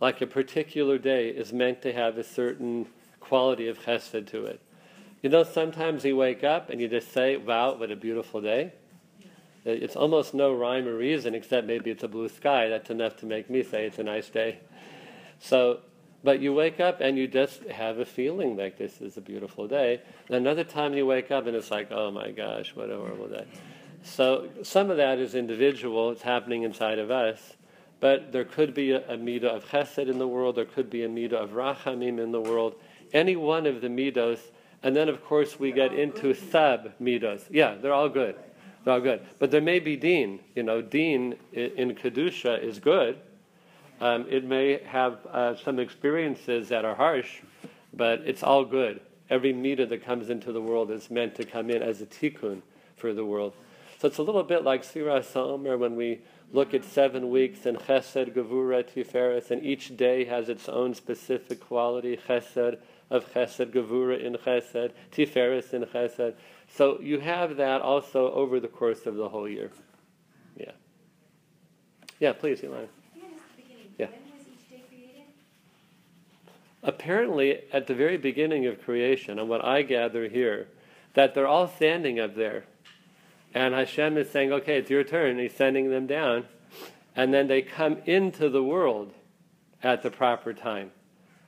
[0.00, 2.86] like a particular day is meant to have a certain
[3.20, 4.60] quality of chesed to it.
[5.22, 8.72] You know, sometimes you wake up and you just say, wow, what a beautiful day.
[9.66, 12.68] It's almost no rhyme or reason except maybe it's a blue sky.
[12.68, 14.60] That's enough to make me say it's a nice day.
[15.40, 15.80] So,
[16.22, 19.66] but you wake up and you just have a feeling like this is a beautiful
[19.66, 20.02] day.
[20.28, 23.44] Another time you wake up and it's like, oh my gosh, what a horrible day.
[24.04, 27.56] So some of that is individual, it's happening inside of us,
[27.98, 31.02] but there could be a, a midah of chesed in the world, there could be
[31.02, 32.76] a midah of rachamim in the world,
[33.12, 34.38] any one of the midos,
[34.84, 37.42] and then of course we get into sub midos.
[37.50, 38.36] Yeah, they're all good.
[38.86, 39.26] All good.
[39.38, 40.40] But there may be deen.
[40.54, 43.18] You know, deen in Kedusha is good.
[44.00, 47.40] Um, it may have uh, some experiences that are harsh,
[47.94, 49.00] but it's all good.
[49.28, 52.62] Every midah that comes into the world is meant to come in as a tikkun
[52.96, 53.54] for the world.
[53.98, 56.20] So it's a little bit like Sefiras Ha'omer when we
[56.52, 61.60] look at seven weeks and Chesed, Gevura, Tiferes, and each day has its own specific
[61.60, 62.18] quality.
[62.28, 62.78] Chesed
[63.10, 66.34] of Chesed, Gevura in Chesed, Tiferes in Chesed.
[66.68, 69.70] So you have that also over the course of the whole year.
[70.56, 70.72] Yeah.
[72.18, 72.88] Yeah, please, Ilana.
[73.14, 74.06] Can I ask the beginning, Yeah.
[74.06, 75.24] when was each day created?
[76.82, 80.68] apparently at the very beginning of creation, and what I gather here,
[81.14, 82.64] that they're all standing up there.
[83.54, 85.38] And Hashem is saying, okay, it's your turn.
[85.38, 86.44] He's sending them down.
[87.14, 89.14] And then they come into the world
[89.82, 90.90] at the proper time.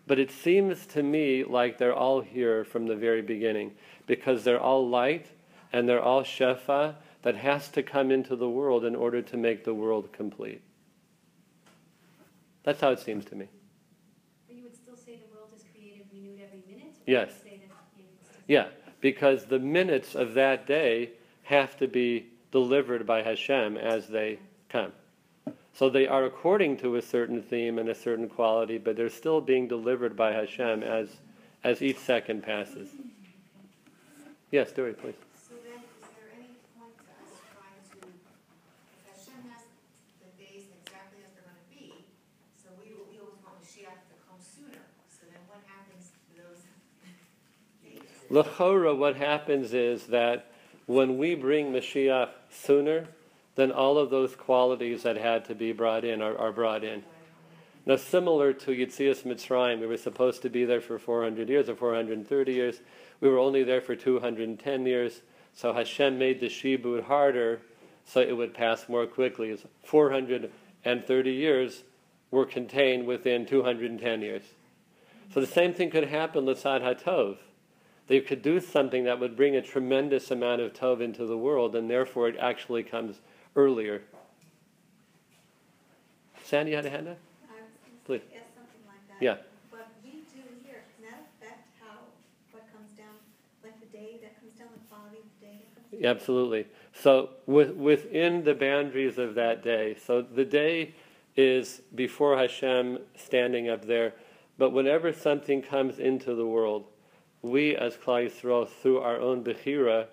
[0.08, 3.72] But it seems to me like they're all here from the very beginning
[4.06, 5.26] because they're all light
[5.70, 9.64] and they're all shefa that has to come into the world in order to make
[9.64, 10.62] the world complete.
[12.62, 13.48] That's how it seems to me.
[14.46, 16.94] But you would still say the world is created, renewed every minute?
[17.06, 17.28] Yes.
[17.42, 18.68] say that you would still say- Yeah,
[19.02, 21.10] because the minutes of that day
[21.42, 24.38] have to be delivered by Hashem as they
[24.70, 24.92] come.
[25.78, 29.40] So they are according to a certain theme and a certain quality, but they're still
[29.40, 31.08] being delivered by Hashem as,
[31.62, 32.88] as each second passes.
[34.50, 35.14] Yes, Dory, please.
[35.38, 39.62] So then, is there any point to us trying to, if Hashem has
[40.18, 41.94] the days exactly as they're gonna be,
[42.60, 46.66] so we, we always want Mashiach to come sooner, so then what happens to those
[47.86, 48.98] days?
[48.98, 50.50] What happens is that
[50.86, 53.06] when we bring Mashiach sooner,
[53.58, 57.02] then all of those qualities that had to be brought in are, are brought in.
[57.86, 61.74] Now, similar to Yitzias Mitzrayim, we were supposed to be there for 400 years or
[61.74, 62.80] 430 years.
[63.20, 65.22] We were only there for 210 years.
[65.54, 67.60] So Hashem made the Shibud harder
[68.04, 69.48] so it would pass more quickly.
[69.48, 71.82] It's 430 years
[72.30, 74.44] were contained within 210 years.
[75.34, 77.38] So the same thing could happen L'tzad HaTov.
[78.06, 81.74] They could do something that would bring a tremendous amount of Tov into the world,
[81.74, 83.20] and therefore it actually comes
[83.58, 84.00] earlier.
[86.44, 87.18] Sandy, you had a hand up?
[87.50, 88.22] I was gonna Please.
[88.86, 89.20] like that.
[89.20, 89.36] Yeah.
[89.70, 91.98] What we do here, can that affect how,
[92.52, 93.16] what comes down,
[93.64, 96.04] like the day that comes down, the quality of the day that comes?
[96.04, 96.66] Absolutely.
[96.94, 100.94] So with, within the boundaries of that day, so the day
[101.36, 104.14] is before Hashem standing up there,
[104.56, 106.84] but whenever something comes into the world,
[107.42, 110.06] we as Klal Yisrael, through our own Bechira,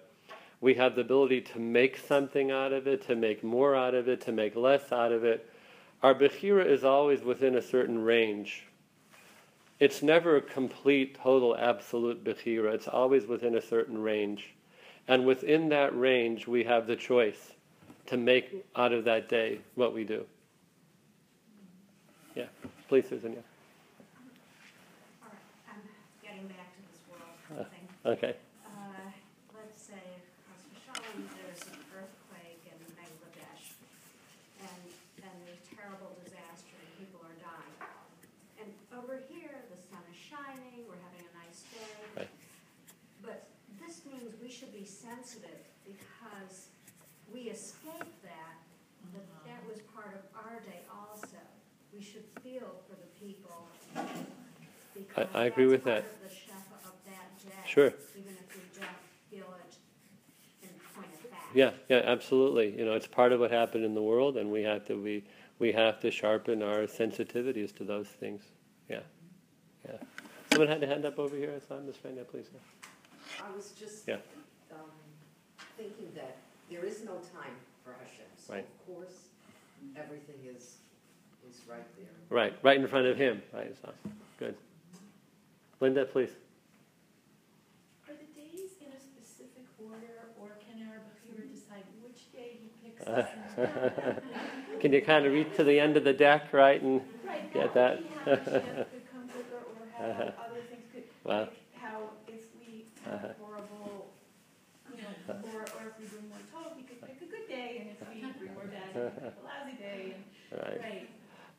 [0.65, 4.09] we have the ability to make something out of it, to make more out of
[4.09, 5.47] it, to make less out of it.
[6.01, 8.63] Our Bechira is always within a certain range.
[9.79, 12.73] It's never a complete, total, absolute Bechira.
[12.73, 14.55] It's always within a certain range.
[15.07, 17.51] And within that range, we have the choice
[18.07, 20.25] to make out of that day what we do.
[22.33, 22.45] Yeah,
[22.89, 23.33] please, Susan.
[23.33, 23.39] Yeah.
[25.21, 25.37] All right,
[25.69, 25.81] I'm
[26.23, 27.53] getting back to this Uh.
[27.53, 27.87] world thing.
[28.03, 28.35] Okay.
[28.65, 29.11] Uh,
[29.53, 29.93] let's say,
[30.45, 33.65] Chas v'shalom, there's an earthquake in Bangladesh,
[34.61, 34.81] and,
[35.23, 37.75] and there's terrible disaster, and people are dying.
[45.05, 46.69] Sensitive because
[47.33, 48.57] we escaped that,
[49.13, 49.49] but uh-huh.
[49.49, 51.37] that was part of our day also.
[51.93, 53.67] We should feel for the people.
[54.95, 56.15] because I agree with that's that.
[56.15, 57.55] of the shefa of that day.
[57.65, 57.93] Sure.
[58.17, 58.89] Even if we don't
[59.29, 59.75] feel it
[60.63, 61.55] in point of fact.
[61.55, 62.77] Yeah, yeah, absolutely.
[62.77, 65.23] You know, it's part of what happened in the world, and we have to we
[65.59, 68.43] we have to sharpen our sensitivities to those things.
[68.89, 68.99] Yeah,
[69.87, 69.97] yeah.
[70.51, 71.53] Someone had a hand up over here.
[71.55, 72.49] I saw Miss Fania, please.
[73.43, 74.17] I was just, Yeah.
[75.77, 76.37] Thinking that
[76.69, 78.65] there is no time for Hashem, so Right.
[78.65, 79.29] of course,
[79.95, 80.77] everything is,
[81.49, 82.07] is right there.
[82.29, 83.41] Right, right in front of him.
[83.53, 84.13] Right, it's awesome.
[84.39, 84.55] Good.
[85.79, 86.31] Linda, please.
[88.07, 92.69] Are the days in a specific order, or can our Bechira decide which day he
[92.83, 94.19] picks Uh, us?
[94.79, 97.73] Can you kind of reach to the end of the deck, right, and Right, Get
[97.73, 98.25] that that?
[98.25, 100.21] would how Mashiach could come quicker, or how Uh-huh.
[100.23, 101.39] other things could, Wow.
[101.41, 103.27] like how if we Uh-huh.
[105.27, 107.89] You or, or if we bring more tov, he could pick a good day, and
[107.89, 110.81] if we bring more bad, he could pick a lousy day, and, right?
[110.89, 111.09] right.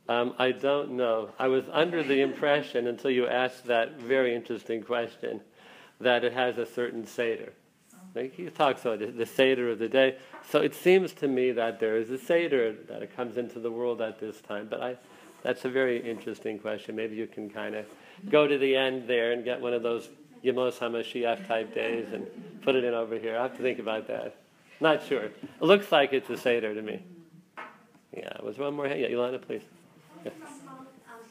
[0.09, 1.31] Um, I don't know.
[1.39, 5.41] I was under the impression until you asked that very interesting question
[6.01, 7.53] that it has a certain seder.
[8.15, 10.17] Like he talks about the, the seder of the day.
[10.49, 13.71] So it seems to me that there is a seder that it comes into the
[13.71, 14.69] world at this time.
[14.71, 14.97] But I,
[15.43, 16.97] that's a very interesting question.
[16.97, 17.85] Maybe you can kind of
[18.31, 20.09] go to the end there and get one of those
[20.47, 22.25] Yemos HaMashiach type days and
[22.63, 23.37] put it in over here.
[23.37, 24.37] I have to think about that.
[24.81, 25.25] Not sure.
[25.25, 27.03] It looks like it's a seder to me.
[28.17, 28.31] Yeah.
[28.43, 28.87] Was there one more?
[28.87, 29.63] Yeah, Ilana, please.
[30.25, 30.33] Um,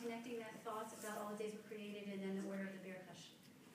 [0.04, 2.90] connecting that thoughts about all the days were created and then the order of the
[2.90, 2.98] Bear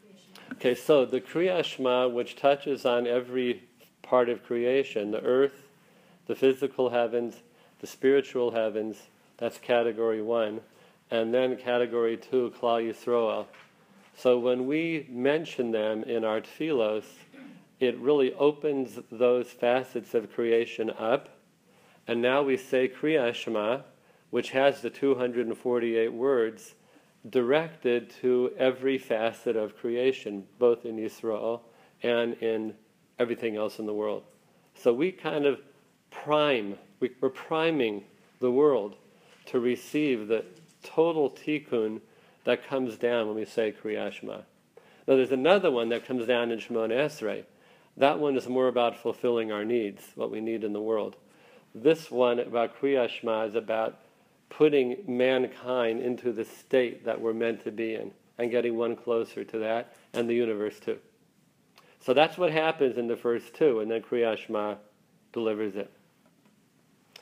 [0.02, 0.34] creation.
[0.52, 3.64] Okay, so the Kriya Shema, which touches on every
[4.02, 5.68] part of creation, the earth,
[6.26, 7.36] the physical heavens,
[7.80, 8.96] the spiritual heavens,
[9.38, 10.60] that's category one.
[11.10, 13.46] And then category two, Klal Yisroel.
[14.20, 17.06] So when we mention them in our tefillos,
[17.78, 21.30] it really opens those facets of creation up.
[22.06, 23.80] And now we say Kriya Shema,
[24.28, 26.74] which has the 248 words,
[27.30, 31.62] directed to every facet of creation, both in Israel
[32.02, 32.74] and in
[33.18, 34.24] everything else in the world.
[34.74, 35.62] So we kind of
[36.10, 38.04] prime, we, we're priming
[38.38, 38.96] the world
[39.46, 40.44] to receive the
[40.82, 42.02] total tikkun
[42.44, 44.38] that comes down when we say Kriya Shema.
[45.06, 47.44] Now there's another one that comes down in Shemona Esrei.
[47.96, 51.16] That one is more about fulfilling our needs, what we need in the world.
[51.74, 53.98] This one about Kriya Shema is about
[54.48, 59.44] putting mankind into the state that we're meant to be in and getting one closer
[59.44, 60.98] to that and the universe too.
[62.00, 64.76] So that's what happens in the first two, and then Kriya Shema
[65.32, 65.90] delivers it.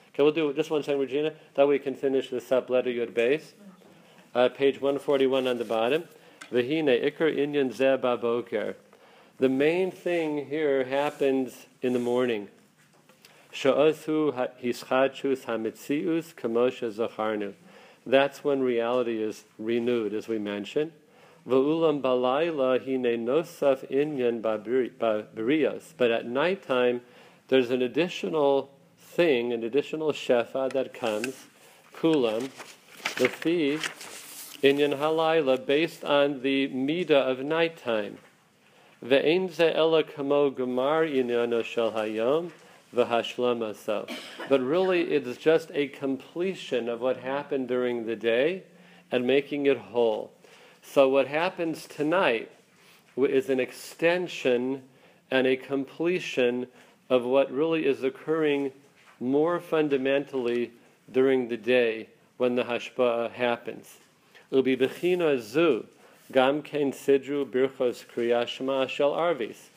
[0.08, 1.32] Okay, we'll do just one second, Regina.
[1.54, 2.70] That way we can finish this up.
[2.70, 3.52] Letter Yud Beis.
[4.38, 6.04] Uh, page 141 on the bottom.
[6.52, 8.74] Vahine Inyan.
[9.38, 12.46] The main thing here happens in the morning.
[18.06, 20.92] That's when reality is renewed, as we mentioned.
[21.44, 23.26] Balayla hine
[23.90, 24.40] inyan.
[25.96, 27.00] But at nighttime,
[27.48, 31.34] there's an additional thing, an additional shefa that comes,
[31.92, 32.50] kulam,
[33.16, 33.80] the fee,
[34.62, 38.18] inyan halayla, based on the midah of nighttime.
[39.04, 42.50] Ve'en ze ela kamo gemar inyano shel hayom,
[42.94, 44.06] v'hashlama so.
[44.48, 48.64] But really, it is just a completion of what happened during the day
[49.10, 50.32] and making it whole.
[50.82, 52.50] So, what happens tonight
[53.16, 54.82] is an extension
[55.30, 56.66] and a completion
[57.10, 58.72] of what really is occurring
[59.20, 60.70] more fundamentally
[61.10, 63.98] during the day when the hashpa'ah happens.
[64.50, 65.86] Ubi bechina zu,
[66.32, 69.68] gam ken sidru birchos kriyashma shel arvis.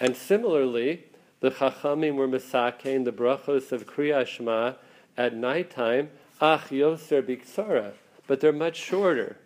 [0.00, 1.04] And similarly,
[1.40, 4.74] the Chachamim were misakein the brachos of Kriya Shema
[5.16, 6.10] at nighttime,
[6.40, 7.92] ach yoser biktsara,
[8.26, 9.36] but they're much shorter,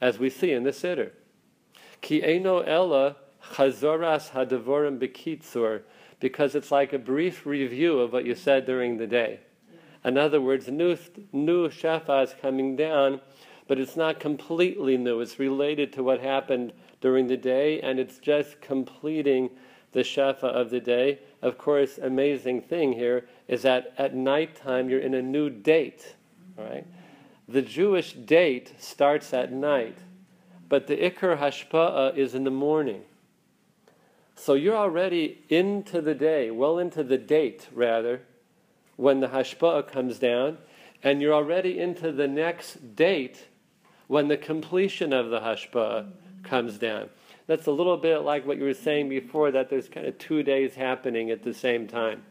[0.00, 1.10] as we see in the Siddur.
[2.00, 3.16] Ki eno ella
[3.52, 5.82] chazoras hadavorim bekitzur,
[6.20, 9.40] because it's like a brief review of what you said during the day.
[10.04, 10.96] In other words, new,
[11.32, 13.20] new shefa is coming down,
[13.72, 15.22] but it's not completely new.
[15.22, 19.48] It's related to what happened during the day, and it's just completing
[19.92, 21.20] the shefa of the day.
[21.40, 26.16] Of course, amazing thing here is that at nighttime you're in a new date.
[26.54, 26.86] Right?
[27.48, 29.96] The Jewish date starts at night,
[30.68, 33.00] but the Iker Hashpa'ah is in the morning.
[34.34, 38.20] So you're already into the day, well into the date rather,
[38.96, 40.58] when the Hashpa'ah comes down,
[41.02, 43.46] and you're already into the next date
[44.12, 46.06] when the completion of the Hashpa'ah
[46.42, 47.08] comes down.
[47.46, 50.42] That's a little bit like what you were saying before, that there's kind of two
[50.42, 52.22] days happening at the same time.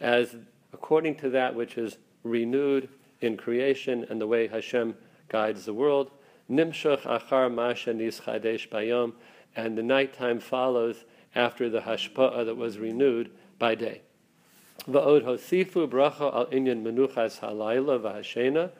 [0.00, 0.36] As
[0.72, 2.88] according to that which is renewed
[3.20, 4.96] in creation and the way Hashem
[5.28, 6.10] guides the world.
[6.50, 9.12] Nimshach achar ma shenischadesh bayom,
[9.54, 11.04] and the nighttime follows
[11.36, 14.02] after the hashpa'ah that was renewed by day.
[14.88, 18.70] Va'od hosifu bracha al inyan menuchas halayla v'hashena,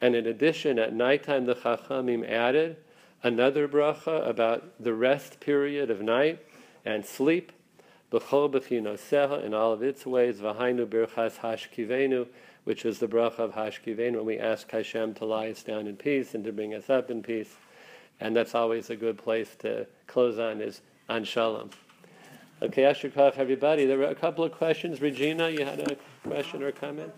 [0.00, 2.76] and in addition, at nighttime the Chachamim added
[3.22, 6.38] another bracha about the rest period of night
[6.84, 7.50] and sleep.
[8.12, 12.28] B'chol b'chinoseha in all of its ways, v'hainu birchas hashkivenu,
[12.64, 15.96] which is the bracha of hashkivenu, when we ask Hashem to lie us down in
[15.96, 17.56] peace and to bring us up in peace.
[18.20, 21.70] And that's always a good place to close on is on shalom.
[22.60, 23.86] Okay, Ashukov, everybody.
[23.86, 25.00] There were a couple of questions.
[25.00, 25.96] Regina, you had a
[26.28, 27.12] question or comment?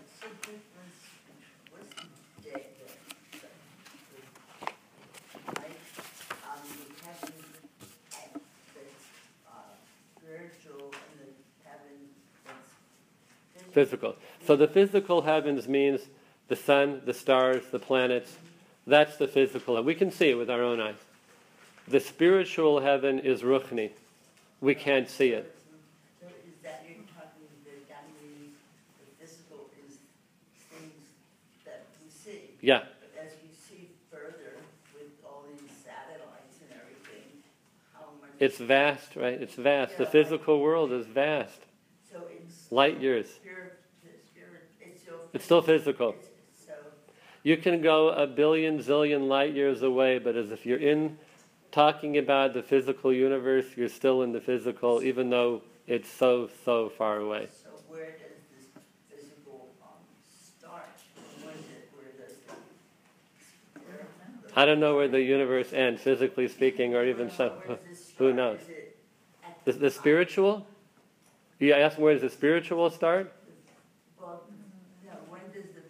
[13.71, 14.15] Physical.
[14.45, 16.01] So the physical heavens means
[16.49, 18.37] the sun, the stars, the planets.
[18.85, 19.81] That's the physical.
[19.81, 20.95] We can see it with our own eyes.
[21.87, 23.89] The spiritual heaven is Ruchni.
[24.61, 25.55] We can't see it.
[26.19, 28.05] So is that you're talking, that that
[28.99, 29.97] the physical is
[30.69, 30.93] things
[31.65, 32.41] that we see?
[32.61, 32.83] Yeah.
[32.99, 34.53] But as we see further
[34.93, 37.41] with all these satellites and everything,
[37.91, 38.29] how much?
[38.39, 39.41] It's vast, right?
[39.41, 39.97] It's vast.
[39.97, 41.61] The physical world is vast.
[42.11, 42.71] So it's.
[42.71, 43.27] Light years.
[43.31, 43.79] Spirit,
[44.31, 45.15] spirit, it's still.
[45.33, 46.09] It's still physical.
[46.09, 46.27] It's-
[46.67, 46.73] So,
[47.41, 51.17] You can go a billion, zillion light years away, but as if you're in
[51.71, 56.89] talking about the physical universe, you're still in the physical, even though it's so, so
[56.89, 57.47] far away.
[57.51, 58.67] so where does this
[59.09, 59.89] physical, um,
[60.57, 60.89] start?
[61.43, 64.05] When does it, where does the spirit?
[64.55, 67.53] I don't know where the universe ends, physically speaking, or even so.
[67.65, 68.59] Where does this Who knows?
[68.59, 68.97] Is it
[69.43, 70.67] at The, the spiritual?
[71.59, 73.31] You ask where does the spiritual start?
[74.19, 74.41] Well,
[75.05, 75.81] no, when does the,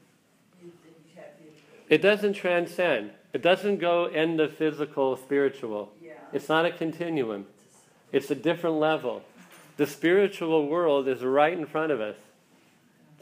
[0.61, 1.93] you, you the.
[1.93, 3.11] It doesn't transcend.
[3.33, 5.91] It doesn't go end of physical, spiritual.
[6.01, 6.13] Yeah.
[6.33, 7.45] It's not a continuum.
[8.11, 9.23] It's a different level.
[9.77, 12.17] The spiritual world is right in front of us.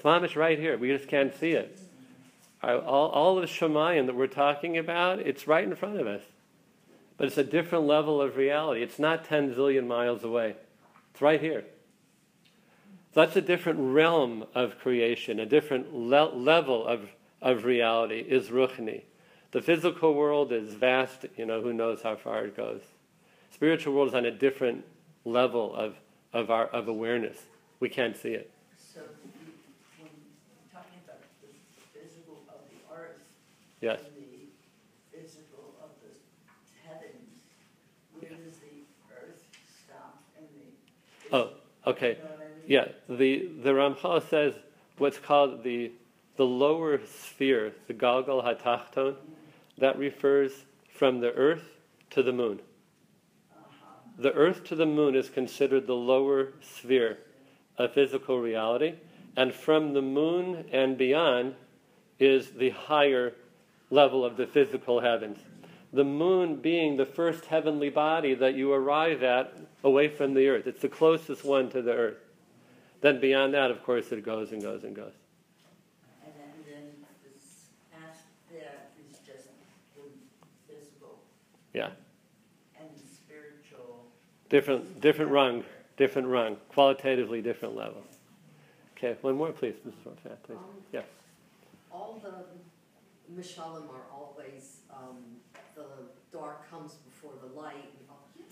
[0.04, 0.78] It's right here.
[0.78, 1.78] We just can't see it.
[2.64, 6.22] All, all of Shamayim that we're talking about, it's right in front of us.
[7.18, 8.82] But it's a different level of reality.
[8.82, 10.56] It's not 10 zillion miles away.
[11.12, 11.66] It's right here.
[13.14, 17.10] So that's a different realm of creation, a different le- level of,
[17.42, 19.04] of reality is Ruchni.
[19.52, 22.82] The physical world is vast, you know, who knows how far it goes.
[23.52, 24.86] Spiritual world is on a different
[25.26, 25.96] level of,
[26.34, 27.38] of, our, of awareness.
[27.80, 28.52] We can't see it.
[28.78, 29.02] So
[29.98, 30.12] when
[30.48, 33.18] you're talking about the physical of the earth.
[33.82, 34.02] Yes.
[34.02, 37.40] And the physical of the heavens,
[38.20, 39.44] where does the earth
[39.84, 41.36] stop and the.
[41.36, 42.18] Oh, okay.
[42.18, 42.66] You know I mean?
[42.68, 44.54] Yeah, the, the Ramchal says
[45.00, 45.92] what's called the,
[46.38, 49.16] the lower sphere, the Galgal HaTachton,
[49.80, 51.78] that refers from the earth
[52.12, 52.60] to the moon.
[54.18, 57.20] The earth to the moon is considered the lower sphere
[57.78, 58.96] of physical reality,
[59.38, 61.56] and from the moon and beyond
[62.20, 63.34] is the higher
[63.90, 65.40] level of the physical heavens.
[65.92, 70.68] The moon being the first heavenly body that you arrive at away from the earth.
[70.68, 72.18] It's the closest one to the earth.
[73.02, 75.14] Then beyond that, of course, it goes and goes and goes.
[76.24, 76.84] And then, then
[77.24, 78.20] this past
[78.52, 79.48] that is just
[79.96, 80.04] the
[80.68, 81.22] physical
[81.74, 81.90] Yeah,
[82.80, 84.06] and spiritual.
[84.50, 85.64] different, different rung,
[85.98, 88.04] different rung, qualitatively different level.
[88.98, 90.06] Okay, one more, please, Mrs.
[90.06, 90.56] Rothschild, please.
[90.58, 91.02] Um, Yeah.
[91.92, 92.46] All the
[93.34, 95.18] mishalim are always, um,
[95.76, 95.86] the
[96.32, 97.94] dark comes before the light.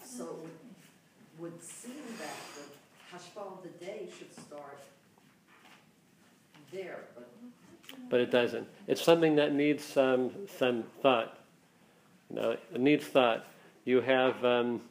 [0.03, 4.79] So it would, would seem that the hashpah of the day should start
[6.71, 7.29] there, but
[8.09, 8.67] but it doesn't.
[8.87, 11.37] It's something that needs some some thought.
[12.29, 13.45] Know, it needs thought.
[13.85, 14.81] You have um,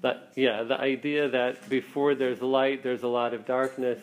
[0.00, 4.00] that yeah, the idea that before there's light, there's a lot of darkness.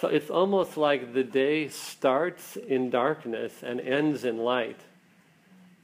[0.00, 4.80] So it's almost like the day starts in darkness and ends in light.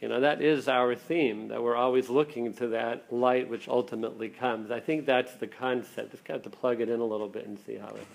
[0.02, 4.28] You know, that is our theme, that we're always looking to that light which ultimately
[4.28, 4.70] comes.
[4.72, 6.10] I think that's the concept.
[6.10, 8.06] Just got to plug it in a little bit and see how it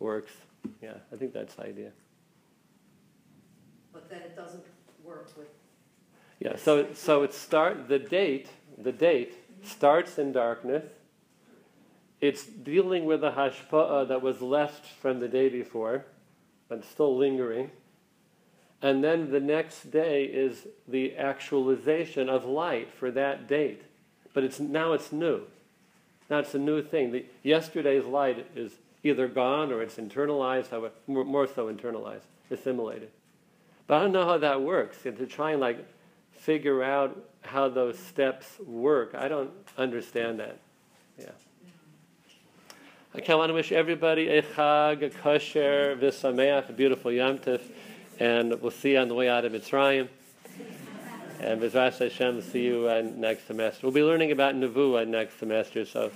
[0.00, 0.32] works.
[0.82, 1.92] Yeah, I think that's the idea.
[4.08, 4.64] But then it doesn't
[5.04, 5.48] work with
[6.38, 8.48] Yeah, so so it start the date,
[8.78, 9.66] the date mm-hmm.
[9.66, 10.84] starts in darkness.
[12.20, 16.06] It's dealing with a hashpa'ah uh, that was left from the day before,
[16.68, 17.70] but still lingering.
[18.82, 23.82] and then the next day is the actualization of light for that date.
[24.34, 25.42] But it's now it's new.
[26.28, 27.12] Now it's a new thing.
[27.12, 30.70] The, yesterday's light is either gone or it's internalized,
[31.06, 33.10] more so internalized, assimilated.
[33.86, 35.04] But I don't know how that works.
[35.06, 35.78] And to try and like
[36.32, 40.58] figure out how those steps work, I don't understand that.
[41.18, 41.30] Yeah.
[43.14, 47.38] Okay, I want to wish everybody a chag, a kosher, v'sameach, a beautiful Yom
[48.18, 50.08] and we'll see you on the way out of Mitzrayim.
[51.40, 53.86] And Bezras Hashem, see you uh, next semester.
[53.86, 56.10] We'll be learning about Nevuah next semester, so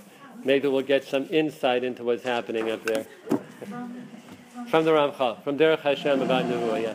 [0.45, 3.07] maybe we'll get some insight into what's happening up there.
[4.69, 6.95] From the Ramchal, from Derech Hashem about Nevuah, yeah.